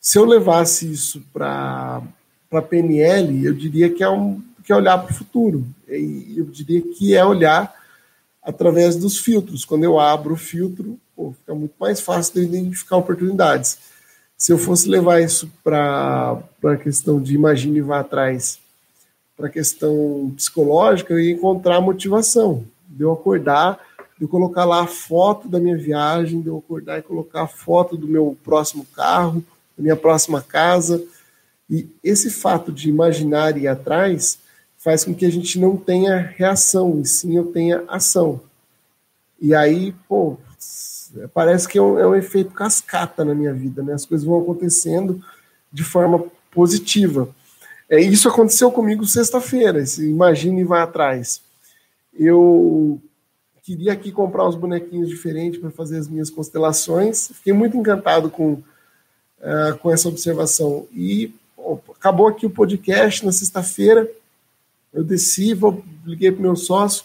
se 0.00 0.18
eu 0.18 0.24
levasse 0.24 0.90
isso 0.90 1.22
para 1.32 2.02
a 2.50 2.62
PNL, 2.62 3.44
eu 3.44 3.52
diria 3.52 3.90
que 3.90 4.02
é, 4.02 4.08
um, 4.08 4.42
que 4.64 4.72
é 4.72 4.76
olhar 4.76 4.98
para 4.98 5.12
o 5.12 5.14
futuro. 5.14 5.66
Eu 5.86 6.44
diria 6.46 6.80
que 6.80 7.14
é 7.14 7.24
olhar 7.24 7.74
através 8.42 8.96
dos 8.96 9.18
filtros. 9.18 9.64
Quando 9.64 9.84
eu 9.84 9.98
abro 9.98 10.34
o 10.34 10.38
filtro, 10.38 10.98
pô, 11.14 11.32
fica 11.32 11.54
muito 11.54 11.74
mais 11.78 12.00
fácil 12.00 12.34
de 12.34 12.42
identificar 12.42 12.96
oportunidades. 12.96 13.78
Se 14.36 14.52
eu 14.52 14.58
fosse 14.58 14.88
levar 14.88 15.20
isso 15.20 15.50
para 15.64 16.40
a 16.64 16.76
questão 16.76 17.20
de 17.20 17.34
imagine 17.34 17.78
e 17.78 17.82
vá 17.82 18.00
atrás, 18.00 18.60
para 19.36 19.48
a 19.48 19.50
questão 19.50 20.32
psicológica, 20.36 21.12
eu 21.12 21.20
ia 21.20 21.32
encontrar 21.32 21.80
motivação. 21.80 22.64
De 22.88 23.02
eu 23.02 23.12
acordar, 23.12 23.78
de 24.16 24.24
eu 24.24 24.28
colocar 24.28 24.64
lá 24.64 24.82
a 24.82 24.86
foto 24.86 25.48
da 25.48 25.60
minha 25.60 25.76
viagem, 25.76 26.40
de 26.40 26.48
eu 26.48 26.58
acordar 26.58 26.98
e 26.98 27.02
colocar 27.02 27.42
a 27.42 27.48
foto 27.48 27.96
do 27.96 28.06
meu 28.06 28.36
próximo 28.42 28.86
carro, 28.94 29.44
minha 29.82 29.96
próxima 29.96 30.42
casa. 30.42 31.02
E 31.68 31.88
esse 32.02 32.30
fato 32.30 32.72
de 32.72 32.88
imaginar 32.88 33.56
e 33.56 33.62
ir 33.62 33.68
atrás 33.68 34.38
faz 34.78 35.04
com 35.04 35.14
que 35.14 35.26
a 35.26 35.30
gente 35.30 35.58
não 35.58 35.76
tenha 35.76 36.16
reação, 36.16 37.00
e 37.00 37.06
sim 37.06 37.36
eu 37.36 37.46
tenha 37.46 37.84
ação. 37.88 38.40
E 39.40 39.54
aí, 39.54 39.94
pô, 40.08 40.38
parece 41.34 41.68
que 41.68 41.78
é 41.78 41.82
um, 41.82 41.98
é 41.98 42.06
um, 42.06 42.14
efeito 42.14 42.52
cascata 42.52 43.24
na 43.24 43.34
minha 43.34 43.52
vida, 43.52 43.82
né? 43.82 43.92
As 43.92 44.06
coisas 44.06 44.26
vão 44.26 44.40
acontecendo 44.40 45.22
de 45.72 45.84
forma 45.84 46.24
positiva. 46.50 47.28
É, 47.88 48.00
isso 48.00 48.28
aconteceu 48.28 48.70
comigo 48.70 49.04
sexta-feira, 49.04 49.82
imagine 49.98 50.60
e 50.60 50.64
vai 50.64 50.80
atrás. 50.80 51.40
Eu 52.12 53.00
queria 53.62 53.92
aqui 53.92 54.10
comprar 54.10 54.48
uns 54.48 54.56
bonequinhos 54.56 55.08
diferentes 55.08 55.60
para 55.60 55.70
fazer 55.70 55.98
as 55.98 56.08
minhas 56.08 56.30
constelações. 56.30 57.28
Fiquei 57.28 57.52
muito 57.52 57.76
encantado 57.76 58.30
com, 58.30 58.62
uh, 59.40 59.76
com 59.78 59.90
essa 59.90 60.08
observação. 60.08 60.86
E 60.92 61.32
acabou 61.96 62.28
aqui 62.28 62.46
o 62.46 62.50
podcast 62.50 63.24
na 63.24 63.32
sexta-feira. 63.32 64.08
Eu 64.92 65.04
desci, 65.04 65.54
vou, 65.54 65.82
liguei 66.04 66.32
para 66.32 66.42
meu 66.42 66.56
sócio. 66.56 67.04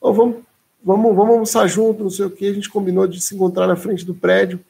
Oh, 0.00 0.12
vamos 0.12 0.42
vamos, 0.82 1.14
vamos 1.14 1.32
almoçar 1.34 1.66
junto, 1.66 2.02
não 2.02 2.10
sei 2.10 2.26
o 2.26 2.30
que. 2.30 2.46
A 2.46 2.52
gente 2.52 2.68
combinou 2.68 3.06
de 3.06 3.20
se 3.20 3.34
encontrar 3.34 3.66
na 3.66 3.76
frente 3.76 4.04
do 4.04 4.14
prédio. 4.14 4.60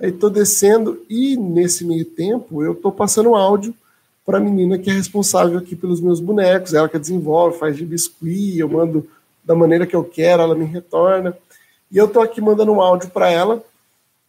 Aí 0.00 0.12
tô 0.12 0.30
descendo 0.30 1.04
e 1.08 1.36
nesse 1.36 1.84
meio 1.84 2.04
tempo 2.04 2.62
eu 2.62 2.74
tô 2.74 2.90
passando 2.90 3.34
áudio 3.34 3.74
para 4.24 4.38
a 4.38 4.40
menina 4.40 4.78
que 4.78 4.90
é 4.90 4.92
responsável 4.92 5.58
aqui 5.58 5.74
pelos 5.74 6.00
meus 6.00 6.20
bonecos, 6.20 6.74
ela 6.74 6.88
que 6.88 6.98
desenvolve, 6.98 7.58
faz 7.58 7.76
de 7.76 7.84
biscuit, 7.84 8.58
eu 8.58 8.68
mando 8.68 9.08
da 9.42 9.54
maneira 9.54 9.86
que 9.86 9.96
eu 9.96 10.04
quero, 10.04 10.42
ela 10.42 10.54
me 10.54 10.66
retorna. 10.66 11.36
E 11.90 11.96
eu 11.96 12.06
tô 12.06 12.20
aqui 12.20 12.40
mandando 12.40 12.70
um 12.70 12.80
áudio 12.80 13.10
para 13.10 13.30
ela, 13.30 13.64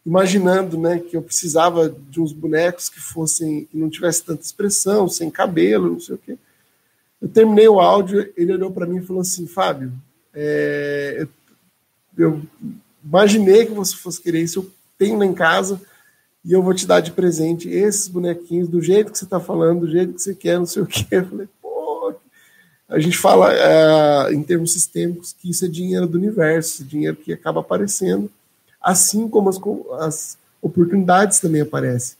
imaginando, 0.04 0.78
né, 0.78 0.98
que 0.98 1.16
eu 1.16 1.22
precisava 1.22 1.88
de 1.88 2.20
uns 2.20 2.32
bonecos 2.32 2.88
que 2.88 3.00
fossem 3.00 3.66
que 3.66 3.76
não 3.76 3.90
tivesse 3.90 4.24
tanta 4.24 4.42
expressão, 4.42 5.08
sem 5.08 5.30
cabelo, 5.30 5.92
não 5.92 6.00
sei 6.00 6.14
o 6.14 6.18
quê. 6.18 6.38
Eu 7.20 7.28
terminei 7.28 7.68
o 7.68 7.80
áudio, 7.80 8.32
ele 8.36 8.52
olhou 8.52 8.70
para 8.70 8.86
mim 8.86 8.96
e 8.96 9.06
falou 9.06 9.20
assim: 9.20 9.46
"Fábio, 9.46 9.92
é, 10.32 11.26
eu 12.16 12.40
imaginei 13.04 13.66
que 13.66 13.72
você 13.72 13.94
fosse 13.96 14.22
querer 14.22 14.42
isso, 14.42 14.60
eu 14.60 14.70
tenho 14.98 15.18
lá 15.18 15.26
em 15.26 15.34
casa 15.34 15.80
e 16.44 16.52
eu 16.52 16.62
vou 16.62 16.74
te 16.74 16.86
dar 16.86 17.00
de 17.00 17.12
presente 17.12 17.68
esses 17.68 18.08
bonequinhos 18.08 18.68
do 18.68 18.80
jeito 18.80 19.12
que 19.12 19.18
você 19.18 19.24
está 19.24 19.38
falando, 19.38 19.80
do 19.80 19.90
jeito 19.90 20.14
que 20.14 20.22
você 20.22 20.34
quer, 20.34 20.58
não 20.58 20.66
sei 20.66 20.82
o 20.82 20.86
que. 20.86 21.06
Eu 21.10 21.26
falei, 21.26 21.48
pô, 21.60 22.14
a 22.88 22.98
gente 22.98 23.18
fala 23.18 23.52
é, 23.52 24.32
em 24.32 24.42
termos 24.42 24.72
sistêmicos 24.72 25.34
que 25.38 25.50
isso 25.50 25.64
é 25.64 25.68
dinheiro 25.68 26.06
do 26.06 26.18
universo, 26.18 26.84
dinheiro 26.84 27.16
que 27.16 27.32
acaba 27.32 27.60
aparecendo, 27.60 28.30
assim 28.80 29.28
como 29.28 29.48
as, 29.48 29.60
as 30.00 30.38
oportunidades 30.62 31.40
também 31.40 31.60
aparecem. 31.60 32.16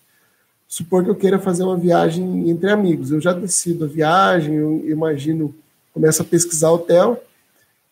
Supor 0.69 1.03
que 1.03 1.11
eu 1.11 1.17
queira 1.17 1.39
fazer 1.39 1.65
uma 1.65 1.77
viagem 1.77 2.49
entre 2.49 2.71
amigos, 2.71 3.11
eu 3.11 3.21
já 3.21 3.33
decido 3.33 3.85
a 3.85 3.89
viagem, 3.89 4.55
eu 4.55 4.89
imagino, 4.89 5.55
começo 5.93 6.23
a 6.23 6.25
pesquisar 6.25 6.71
hotel, 6.71 7.23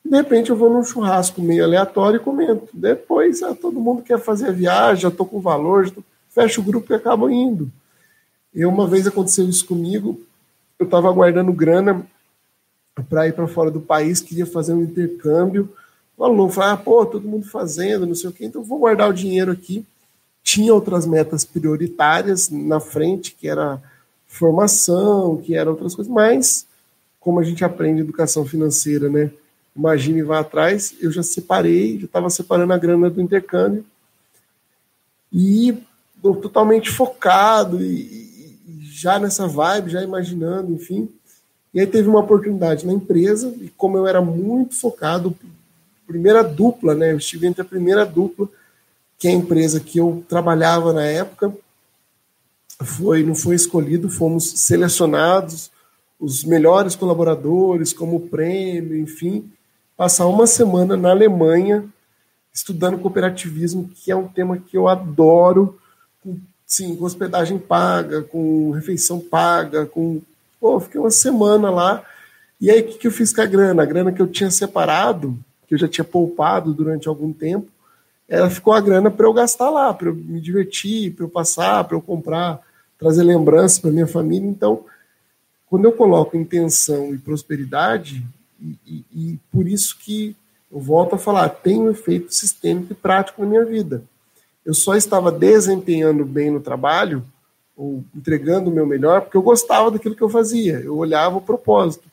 de 0.04 0.16
repente 0.16 0.50
eu 0.50 0.56
vou 0.56 0.72
num 0.72 0.84
churrasco 0.84 1.42
meio 1.42 1.64
aleatório 1.64 2.18
e 2.18 2.22
comento. 2.22 2.68
Depois 2.72 3.42
ah, 3.42 3.54
todo 3.54 3.80
mundo 3.80 4.02
quer 4.02 4.18
fazer 4.18 4.48
a 4.48 4.52
viagem, 4.52 5.02
já 5.02 5.08
estou 5.08 5.26
com 5.26 5.40
valor, 5.40 5.90
tô... 5.90 6.02
fecha 6.30 6.60
o 6.60 6.64
grupo 6.64 6.92
e 6.92 6.96
acaba 6.96 7.30
indo. 7.32 7.70
E 8.54 8.64
uma 8.64 8.86
vez 8.86 9.06
aconteceu 9.06 9.48
isso 9.48 9.66
comigo, 9.66 10.20
eu 10.78 10.84
estava 10.84 11.10
guardando 11.12 11.52
grana 11.52 12.06
para 13.08 13.28
ir 13.28 13.32
para 13.32 13.46
fora 13.46 13.70
do 13.70 13.80
país, 13.80 14.20
queria 14.20 14.46
fazer 14.46 14.72
um 14.72 14.82
intercâmbio. 14.82 15.72
O 16.18 16.24
aluno 16.24 16.50
falou, 16.50 16.70
ah, 16.70 16.76
pô, 16.76 17.06
todo 17.06 17.28
mundo 17.28 17.46
fazendo, 17.46 18.04
não 18.04 18.14
sei 18.14 18.28
o 18.28 18.32
quê, 18.32 18.44
então 18.44 18.62
vou 18.62 18.80
guardar 18.80 19.08
o 19.08 19.14
dinheiro 19.14 19.52
aqui. 19.52 19.86
Tinha 20.42 20.74
outras 20.74 21.06
metas 21.06 21.44
prioritárias 21.44 22.50
na 22.50 22.80
frente, 22.80 23.36
que 23.38 23.46
era 23.48 23.80
formação, 24.26 25.36
que 25.36 25.54
era 25.54 25.70
outras 25.70 25.94
coisas, 25.94 26.12
mas 26.12 26.66
como 27.20 27.38
a 27.38 27.44
gente 27.44 27.64
aprende 27.64 28.00
educação 28.00 28.44
financeira, 28.44 29.08
né? 29.08 29.30
Imagine 29.76 30.22
vá 30.24 30.40
atrás, 30.40 30.92
eu 31.00 31.12
já 31.12 31.22
separei, 31.22 31.98
já 32.00 32.06
estava 32.06 32.28
separando 32.30 32.72
a 32.72 32.78
grana 32.78 33.08
do 33.08 33.20
intercâmbio 33.20 33.84
e 35.32 35.76
totalmente 36.20 36.90
focado 36.90 37.80
e, 37.80 38.58
e, 38.66 38.80
já 38.82 39.20
nessa 39.20 39.46
vibe, 39.46 39.90
já 39.90 40.02
imaginando, 40.02 40.72
enfim. 40.72 41.08
E 41.72 41.78
aí 41.78 41.86
teve 41.86 42.08
uma 42.08 42.20
oportunidade 42.20 42.84
na 42.84 42.92
empresa 42.92 43.54
e 43.60 43.68
como 43.76 43.96
eu 43.96 44.06
era 44.06 44.20
muito 44.20 44.74
focado, 44.74 45.36
primeira 46.08 46.42
dupla, 46.42 46.94
né? 46.94 47.12
Eu 47.12 47.18
estive 47.18 47.46
entre 47.46 47.62
a 47.62 47.64
primeira 47.64 48.04
dupla, 48.04 48.48
que 49.16 49.28
é 49.28 49.30
a 49.30 49.34
empresa 49.34 49.78
que 49.78 49.98
eu 49.98 50.24
trabalhava 50.28 50.92
na 50.92 51.04
época, 51.04 51.54
foi 52.80 53.22
não 53.22 53.34
foi 53.34 53.54
escolhido, 53.54 54.08
fomos 54.08 54.50
selecionados 54.60 55.70
os 56.18 56.42
melhores 56.42 56.96
colaboradores 56.96 57.92
como 57.92 58.28
prêmio, 58.28 58.98
enfim 58.98 59.48
passar 59.98 60.26
uma 60.26 60.46
semana 60.46 60.96
na 60.96 61.10
Alemanha 61.10 61.84
estudando 62.54 62.98
cooperativismo, 62.98 63.90
que 63.96 64.12
é 64.12 64.16
um 64.16 64.28
tema 64.28 64.56
que 64.56 64.76
eu 64.76 64.86
adoro, 64.86 65.76
com, 66.22 66.38
sim, 66.64 66.94
com 66.94 67.04
hospedagem 67.04 67.58
paga, 67.58 68.22
com 68.22 68.70
refeição 68.70 69.18
paga, 69.18 69.86
com. 69.86 70.22
Pô, 70.60 70.78
fiquei 70.78 71.00
uma 71.00 71.10
semana 71.10 71.68
lá. 71.68 72.04
E 72.60 72.70
aí, 72.70 72.80
o 72.80 72.86
que, 72.86 72.98
que 72.98 73.06
eu 73.08 73.12
fiz 73.12 73.32
com 73.32 73.40
a 73.40 73.46
grana? 73.46 73.82
A 73.82 73.86
grana 73.86 74.12
que 74.12 74.22
eu 74.22 74.26
tinha 74.28 74.50
separado, 74.50 75.36
que 75.68 75.74
eu 75.74 75.78
já 75.78 75.86
tinha 75.86 76.04
poupado 76.04 76.72
durante 76.72 77.08
algum 77.08 77.32
tempo, 77.32 77.68
ela 78.26 78.50
ficou 78.50 78.72
a 78.72 78.80
grana 78.80 79.10
para 79.10 79.26
eu 79.26 79.32
gastar 79.32 79.70
lá, 79.70 79.92
para 79.92 80.08
eu 80.08 80.14
me 80.14 80.40
divertir, 80.40 81.14
para 81.14 81.24
eu 81.24 81.28
passar, 81.28 81.84
para 81.84 81.96
eu 81.96 82.00
comprar, 82.00 82.60
trazer 82.98 83.22
lembranças 83.22 83.78
para 83.78 83.90
minha 83.90 84.06
família. 84.06 84.48
Então, 84.48 84.84
quando 85.66 85.84
eu 85.84 85.92
coloco 85.92 86.36
intenção 86.36 87.14
e 87.14 87.18
prosperidade, 87.18 88.24
e, 88.60 88.76
e, 88.86 89.04
e 89.12 89.38
por 89.52 89.68
isso 89.68 89.96
que 89.98 90.34
eu 90.70 90.80
volto 90.80 91.14
a 91.14 91.18
falar, 91.18 91.48
tem 91.48 91.78
um 91.78 91.90
efeito 91.90 92.34
sistêmico 92.34 92.92
e 92.92 92.96
prático 92.96 93.42
na 93.42 93.48
minha 93.48 93.64
vida. 93.64 94.02
Eu 94.64 94.74
só 94.74 94.94
estava 94.94 95.32
desempenhando 95.32 96.24
bem 96.24 96.50
no 96.50 96.60
trabalho, 96.60 97.24
ou 97.74 98.04
entregando 98.14 98.68
o 98.68 98.72
meu 98.72 98.84
melhor, 98.84 99.22
porque 99.22 99.36
eu 99.36 99.42
gostava 99.42 99.90
daquilo 99.90 100.16
que 100.16 100.22
eu 100.22 100.28
fazia, 100.28 100.80
eu 100.80 100.96
olhava 100.96 101.36
o 101.38 101.40
propósito. 101.40 102.04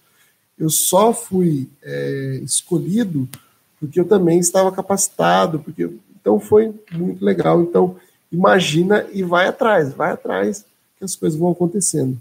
Eu 0.57 0.69
só 0.69 1.13
fui 1.13 1.69
é, 1.83 2.39
escolhido 2.43 3.27
porque 3.79 3.99
eu 3.99 4.05
também 4.07 4.39
estava 4.39 4.71
capacitado, 4.71 5.59
porque 5.59 5.89
então 6.19 6.39
foi 6.39 6.73
muito 6.91 7.23
legal. 7.23 7.61
Então 7.61 7.97
imagina 8.31 9.05
e 9.13 9.21
vai 9.23 9.47
atrás, 9.47 9.93
vai 9.93 10.11
atrás 10.11 10.65
que 10.97 11.03
as 11.03 11.15
coisas 11.15 11.37
vão 11.37 11.51
acontecendo. 11.51 12.17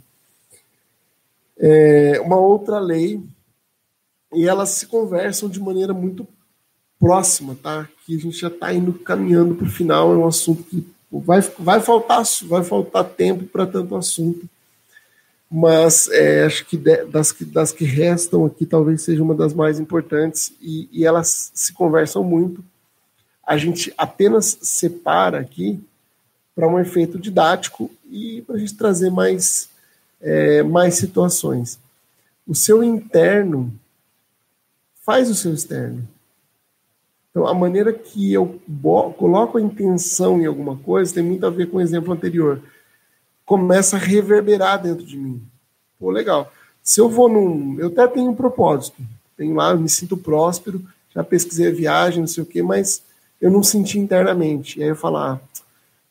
É, 1.56 2.20
uma 2.20 2.36
outra 2.36 2.80
lei 2.80 3.22
e 4.32 4.48
elas 4.48 4.70
se 4.70 4.86
conversam 4.86 5.48
de 5.48 5.60
maneira 5.60 5.94
muito 5.94 6.26
próxima, 6.98 7.56
tá? 7.62 7.88
Que 8.04 8.16
a 8.16 8.18
gente 8.18 8.36
já 8.36 8.48
está 8.48 8.72
indo 8.72 8.92
caminhando 8.92 9.54
para 9.54 9.66
o 9.66 9.70
final, 9.70 10.12
é 10.12 10.16
um 10.16 10.26
assunto 10.26 10.62
que 10.64 10.86
vai, 11.10 11.40
vai 11.40 11.80
faltar 11.80 12.24
vai 12.44 12.64
faltar 12.64 13.04
tempo 13.04 13.44
para 13.44 13.66
tanto 13.66 13.94
assunto, 13.94 14.48
mas 15.50 16.08
é, 16.10 16.44
acho 16.44 16.64
que 16.66 16.76
das, 16.76 17.32
que 17.32 17.44
das 17.44 17.72
que 17.72 17.84
restam 17.84 18.44
aqui 18.44 18.66
talvez 18.66 19.02
seja 19.02 19.22
uma 19.22 19.34
das 19.34 19.54
mais 19.54 19.78
importantes 19.78 20.52
e, 20.60 20.88
e 20.92 21.04
elas 21.04 21.50
se 21.54 21.72
conversam 21.72 22.24
muito. 22.24 22.64
A 23.46 23.56
gente 23.56 23.92
apenas 23.96 24.58
separa 24.62 25.40
aqui 25.40 25.80
para 26.54 26.68
um 26.68 26.78
efeito 26.78 27.18
didático 27.18 27.90
e 28.10 28.42
para 28.42 28.56
a 28.56 28.58
gente 28.58 28.74
trazer 28.74 29.10
mais, 29.10 29.68
é, 30.20 30.62
mais 30.62 30.94
situações. 30.94 31.78
O 32.46 32.54
seu 32.54 32.82
interno 32.82 33.72
faz 35.02 35.28
o 35.28 35.34
seu 35.34 35.52
externo. 35.52 36.06
Então, 37.30 37.46
a 37.46 37.54
maneira 37.54 37.92
que 37.92 38.32
eu 38.32 38.60
coloco 39.18 39.58
a 39.58 39.60
intenção 39.60 40.40
em 40.40 40.46
alguma 40.46 40.76
coisa 40.76 41.14
tem 41.14 41.22
muito 41.22 41.44
a 41.44 41.50
ver 41.50 41.68
com 41.68 41.78
o 41.78 41.80
exemplo 41.80 42.12
anterior. 42.12 42.62
Começa 43.44 43.96
a 43.96 43.98
reverberar 43.98 44.82
dentro 44.82 45.04
de 45.04 45.16
mim. 45.16 45.42
Pô, 45.98 46.10
legal. 46.10 46.52
Se 46.82 47.00
eu 47.00 47.08
vou 47.08 47.28
num. 47.28 47.78
Eu 47.78 47.88
até 47.88 48.06
tenho 48.06 48.30
um 48.30 48.34
propósito. 48.34 49.02
Tenho 49.36 49.54
lá, 49.54 49.70
eu 49.70 49.78
me 49.78 49.88
sinto 49.88 50.16
próspero, 50.16 50.80
já 51.14 51.24
pesquisei 51.24 51.68
a 51.68 51.74
viagem, 51.74 52.20
não 52.20 52.26
sei 52.26 52.42
o 52.42 52.46
quê, 52.46 52.62
mas 52.62 53.02
eu 53.40 53.50
não 53.50 53.62
senti 53.62 53.98
internamente. 53.98 54.78
E 54.78 54.82
aí 54.82 54.88
eu 54.88 54.96
falo, 54.96 55.16
ah, 55.16 55.40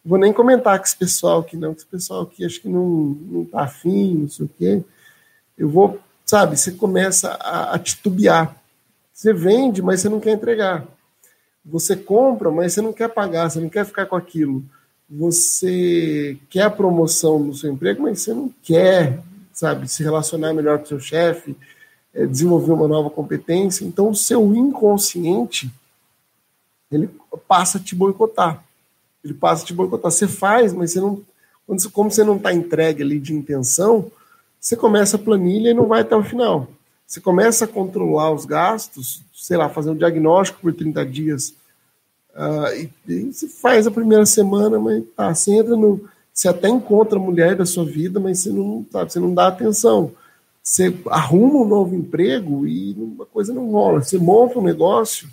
vou 0.03 0.17
nem 0.17 0.33
comentar 0.33 0.77
com 0.77 0.85
esse 0.85 0.95
pessoal 0.95 1.39
aqui, 1.39 1.55
não, 1.55 1.73
que 1.73 1.81
esse 1.81 1.87
pessoal 1.87 2.23
aqui 2.23 2.45
acho 2.45 2.61
que 2.61 2.67
não, 2.67 2.85
não 2.85 3.45
tá 3.45 3.61
afim, 3.61 4.15
não 4.15 4.29
sei 4.29 4.45
o 4.45 4.49
quê. 4.57 4.83
Eu 5.57 5.69
vou, 5.69 5.99
sabe, 6.25 6.57
você 6.57 6.71
começa 6.71 7.29
a, 7.39 7.75
a 7.75 7.79
titubear. 7.79 8.55
Você 9.13 9.31
vende, 9.31 9.81
mas 9.81 10.01
você 10.01 10.09
não 10.09 10.19
quer 10.19 10.31
entregar. 10.31 10.85
Você 11.65 11.95
compra, 11.95 12.51
mas 12.51 12.73
você 12.73 12.81
não 12.81 12.91
quer 12.91 13.07
pagar, 13.07 13.49
você 13.49 13.59
não 13.59 13.69
quer 13.69 13.85
ficar 13.85 14.05
com 14.05 14.15
aquilo. 14.15 14.63
Você 15.15 16.37
quer 16.49 16.69
promoção 16.75 17.39
no 17.39 17.53
seu 17.53 17.71
emprego, 17.71 18.03
mas 18.03 18.21
você 18.21 18.33
não 18.33 18.51
quer, 18.63 19.19
sabe, 19.53 19.87
se 19.87 20.01
relacionar 20.01 20.53
melhor 20.53 20.79
com 20.79 20.85
seu 20.85 20.99
chefe, 20.99 21.55
é, 22.13 22.25
desenvolver 22.25 22.71
uma 22.71 22.87
nova 22.87 23.09
competência. 23.09 23.85
Então, 23.85 24.09
o 24.09 24.15
seu 24.15 24.55
inconsciente 24.55 25.71
ele 26.91 27.09
passa 27.47 27.77
a 27.77 27.81
te 27.81 27.95
boicotar. 27.95 28.63
Ele 29.23 29.33
passa 29.33 29.63
a 29.63 29.65
te 29.65 29.73
boicotar. 29.73 30.11
Você 30.11 30.27
faz, 30.27 30.73
mas 30.73 30.91
você 30.91 30.99
não, 30.99 31.21
como 31.91 32.11
você 32.11 32.23
não 32.23 32.37
está 32.37 32.53
entregue 32.53 33.03
ali 33.03 33.19
de 33.19 33.33
intenção, 33.33 34.11
você 34.59 34.75
começa 34.75 35.15
a 35.15 35.19
planilha 35.19 35.71
e 35.71 35.73
não 35.73 35.87
vai 35.87 36.01
até 36.01 36.15
o 36.15 36.23
final. 36.23 36.67
Você 37.05 37.19
começa 37.19 37.65
a 37.65 37.67
controlar 37.67 38.31
os 38.31 38.45
gastos, 38.45 39.21
sei 39.33 39.57
lá, 39.57 39.69
fazer 39.69 39.89
um 39.89 39.95
diagnóstico 39.95 40.61
por 40.61 40.73
30 40.73 41.05
dias. 41.05 41.53
Uh, 42.35 42.73
e, 42.75 42.89
e 43.11 43.33
você 43.33 43.47
faz 43.47 43.85
a 43.85 43.91
primeira 43.91 44.25
semana, 44.25 44.79
mas 44.79 45.03
tá, 45.15 45.33
você 45.33 45.53
entra 45.53 45.75
no. 45.75 46.09
Você 46.33 46.47
até 46.47 46.67
encontra 46.67 47.19
a 47.19 47.21
mulher 47.21 47.55
da 47.55 47.65
sua 47.65 47.85
vida, 47.85 48.19
mas 48.19 48.39
você 48.39 48.49
não, 48.49 48.85
sabe, 48.91 49.11
você 49.11 49.19
não 49.19 49.33
dá 49.33 49.47
atenção. 49.47 50.11
Você 50.63 50.97
arruma 51.07 51.59
um 51.59 51.67
novo 51.67 51.93
emprego 51.93 52.65
e 52.65 52.93
uma 52.93 53.25
coisa 53.25 53.53
não 53.53 53.69
rola. 53.69 54.01
Você 54.01 54.17
monta 54.17 54.57
um 54.57 54.63
negócio 54.63 55.29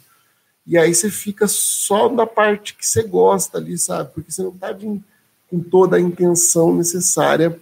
e 0.66 0.76
aí 0.76 0.94
você 0.94 1.08
fica 1.08 1.48
só 1.48 2.10
na 2.10 2.26
parte 2.26 2.74
que 2.74 2.86
você 2.86 3.02
gosta 3.02 3.56
ali, 3.56 3.78
sabe? 3.78 4.10
Porque 4.12 4.30
você 4.30 4.42
não 4.42 4.50
está 4.50 4.74
com 4.74 5.60
toda 5.60 5.96
a 5.96 6.00
intenção 6.00 6.74
necessária 6.74 7.58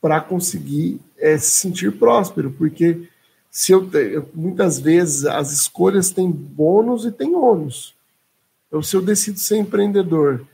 para 0.00 0.20
conseguir 0.20 1.00
é, 1.18 1.36
se 1.36 1.50
sentir 1.50 1.92
próspero, 1.98 2.52
porque 2.52 3.08
se 3.50 3.72
eu, 3.72 3.88
muitas 4.34 4.78
vezes 4.78 5.24
as 5.24 5.52
escolhas 5.52 6.10
têm 6.10 6.30
bônus 6.30 7.04
e 7.04 7.12
têm 7.12 7.34
ônus. 7.34 7.94
Então, 8.68 8.82
se 8.82 8.94
eu 8.94 9.02
decido 9.02 9.40
ser 9.40 9.56
empreendedor 9.56 10.46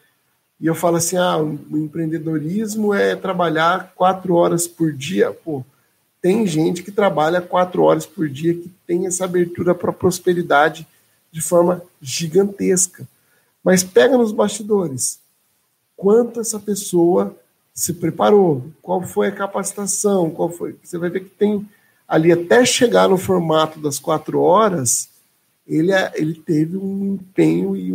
e 0.61 0.67
eu 0.67 0.75
falo 0.75 0.97
assim, 0.97 1.17
ah, 1.17 1.37
o 1.37 1.77
empreendedorismo 1.77 2.95
é 2.95 3.15
trabalhar 3.15 3.93
quatro 3.95 4.35
horas 4.35 4.67
por 4.67 4.93
dia, 4.93 5.33
pô, 5.33 5.65
tem 6.23 6.47
gente 6.47 6.83
que 6.83 6.91
trabalha 6.91 7.43
quatro 7.43 7.83
horas 7.83 8.07
por 8.07 8.29
dia 8.29 8.55
que 8.55 8.73
tem 8.87 9.07
essa 9.07 9.25
abertura 9.25 9.75
para 9.75 9.93
prosperidade 9.93 10.87
de 11.31 11.43
forma 11.43 11.83
gigantesca. 12.01 13.07
Mas 13.63 13.83
pega 13.83 14.17
nos 14.17 14.33
bastidores. 14.33 15.21
Quanto 15.97 16.41
essa 16.41 16.59
pessoa 16.59 17.37
se 17.75 17.93
preparou, 17.93 18.71
qual 18.81 19.03
foi 19.03 19.29
a 19.29 19.33
capacitação, 19.33 20.31
qual 20.31 20.49
foi. 20.49 20.77
Você 20.83 20.97
vai 20.97 21.11
ver 21.11 21.25
que 21.25 21.31
tem 21.31 21.69
ali 22.07 22.31
até 22.31 22.65
chegar 22.65 23.09
no 23.09 23.19
formato 23.19 23.81
das 23.81 23.99
quatro 23.99 24.41
horas, 24.41 25.09
ele, 25.67 25.93
é, 25.93 26.13
ele 26.15 26.35
teve 26.35 26.77
um 26.77 27.15
empenho 27.15 27.77
e 27.77 27.93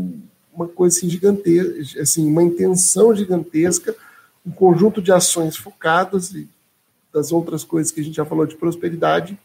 uma 0.53 0.67
coisa 0.67 0.97
assim, 0.97 1.10
gigantesca, 1.10 2.01
assim, 2.01 2.27
uma 2.29 2.43
intenção 2.43 3.15
gigantesca, 3.15 3.95
um 4.45 4.51
conjunto 4.51 5.01
de 5.01 5.12
ações 5.12 5.55
focadas 5.55 6.34
e 6.34 6.47
das 7.13 7.32
outras 7.32 7.63
coisas 7.63 7.91
que 7.91 8.01
a 8.01 8.03
gente 8.03 8.15
já 8.15 8.25
falou 8.25 8.45
de 8.45 8.55
prosperidade. 8.55 9.38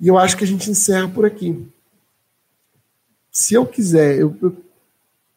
E 0.00 0.08
eu 0.08 0.16
acho 0.18 0.36
que 0.36 0.44
a 0.44 0.46
gente 0.46 0.70
encerra 0.70 1.08
por 1.08 1.26
aqui. 1.26 1.66
Se 3.30 3.54
eu 3.54 3.66
quiser, 3.66 4.18
eu, 4.18 4.36
eu 4.40 4.56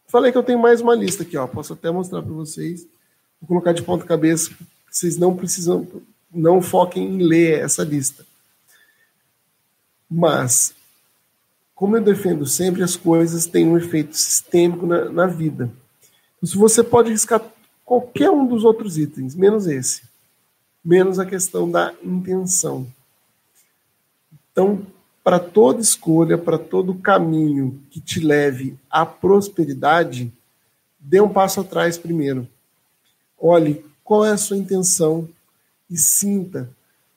falei 0.08 0.32
que 0.32 0.38
eu 0.38 0.43
tenho 0.43 0.60
mais 0.60 0.82
uma 0.82 0.96
lista 0.96 1.24
aqui, 1.24 1.38
ó, 1.38 1.46
posso 1.48 1.74
até 1.74 1.91
mostrar 1.91 2.22
para 2.22 2.32
vocês. 2.32 2.88
Vou 3.41 3.48
colocar 3.48 3.74
de 3.74 3.84
ponta 3.84 4.06
cabeça, 4.06 4.52
vocês 4.89 5.17
não 5.17 5.36
precisam, 5.36 5.88
não 6.34 6.62
foquem 6.62 7.15
em 7.15 7.17
ler 7.22 7.60
essa 7.60 7.84
lista. 7.84 8.26
Mas, 10.10 10.74
como 11.75 11.97
eu 11.97 12.01
defendo 12.01 12.45
sempre, 12.45 12.83
as 12.83 12.95
coisas 12.95 13.45
têm 13.45 13.67
um 13.67 13.77
efeito 13.77 14.15
sistêmico 14.15 14.86
na, 14.86 15.09
na 15.09 15.25
vida. 15.25 15.71
Então, 16.38 16.49
se 16.49 16.57
você 16.57 16.83
pode 16.83 17.09
riscar 17.09 17.41
qualquer 17.83 18.29
um 18.29 18.45
dos 18.45 18.63
outros 18.63 18.97
itens, 18.97 19.36
menos 19.36 19.67
esse, 19.67 20.03
menos 20.83 21.19
a 21.19 21.25
questão 21.25 21.69
da 21.69 21.93
intenção. 22.03 22.88
Então, 24.51 24.86
para 25.23 25.39
toda 25.39 25.81
escolha, 25.81 26.38
para 26.38 26.57
todo 26.57 26.93
caminho 26.95 27.81
que 27.89 27.99
te 27.99 28.19
leve 28.19 28.77
à 28.89 29.05
prosperidade, 29.05 30.31
dê 30.99 31.21
um 31.21 31.29
passo 31.29 31.62
atrás 31.62 31.97
primeiro. 31.97 32.47
Olhe 33.39 33.83
qual 34.03 34.25
é 34.25 34.31
a 34.31 34.38
sua 34.38 34.57
intenção 34.57 35.27
e 35.89 35.97
sinta 35.97 36.69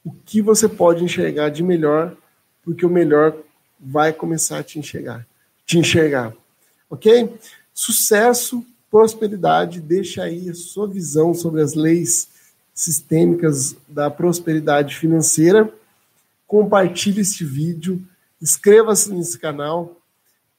o 0.04 0.12
que 0.24 0.40
você 0.40 0.68
pode 0.68 1.02
enxergar 1.02 1.48
de 1.48 1.62
melhor, 1.62 2.16
porque 2.62 2.86
o 2.86 2.90
melhor 2.90 3.36
vai 3.78 4.12
começar 4.12 4.58
a 4.58 4.62
te 4.62 4.78
enxergar, 4.78 5.26
te 5.64 5.78
enxergar. 5.78 6.32
OK? 6.88 7.34
Sucesso, 7.74 8.64
prosperidade, 8.90 9.80
deixa 9.80 10.22
aí 10.22 10.48
a 10.48 10.54
sua 10.54 10.86
visão 10.86 11.34
sobre 11.34 11.60
as 11.60 11.74
leis 11.74 12.28
sistêmicas 12.74 13.76
da 13.88 14.10
prosperidade 14.10 14.96
financeira. 14.96 15.72
Compartilhe 16.46 17.20
este 17.20 17.44
vídeo, 17.44 18.02
inscreva-se 18.40 19.12
nesse 19.12 19.38
canal 19.38 19.96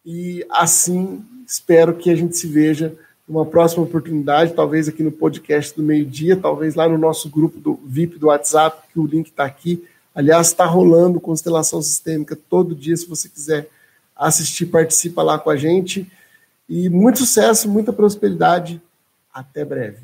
e 0.06 0.46
assim 0.50 1.24
espero 1.48 1.96
que 1.96 2.10
a 2.10 2.16
gente 2.16 2.36
se 2.36 2.48
veja 2.48 2.98
uma 3.28 3.46
próxima 3.46 3.84
oportunidade, 3.84 4.54
talvez 4.54 4.88
aqui 4.88 5.04
no 5.04 5.12
podcast 5.12 5.76
do 5.76 5.84
meio-dia, 5.84 6.38
talvez 6.38 6.76
lá 6.76 6.88
no 6.88 6.98
nosso 6.98 7.30
grupo 7.30 7.60
do 7.60 7.80
VIP 7.86 8.18
do 8.18 8.28
WhatsApp, 8.28 8.88
que 8.92 9.00
o 9.00 9.06
link 9.06 9.28
está 9.28 9.44
aqui. 9.44 9.86
Aliás, 10.18 10.48
está 10.48 10.66
rolando 10.66 11.22
constelação 11.22 11.80
sistêmica 11.80 12.36
todo 12.36 12.74
dia, 12.74 12.98
se 12.98 13.08
você 13.08 13.30
quiser 13.30 13.70
assistir, 14.16 14.66
participa 14.66 15.22
lá 15.22 15.38
com 15.38 15.52
a 15.52 15.56
gente. 15.56 16.12
E 16.68 16.90
muito 16.90 17.20
sucesso, 17.20 17.70
muita 17.70 17.94
prosperidade. 17.94 18.82
Até 19.32 19.64
breve. 19.64 20.00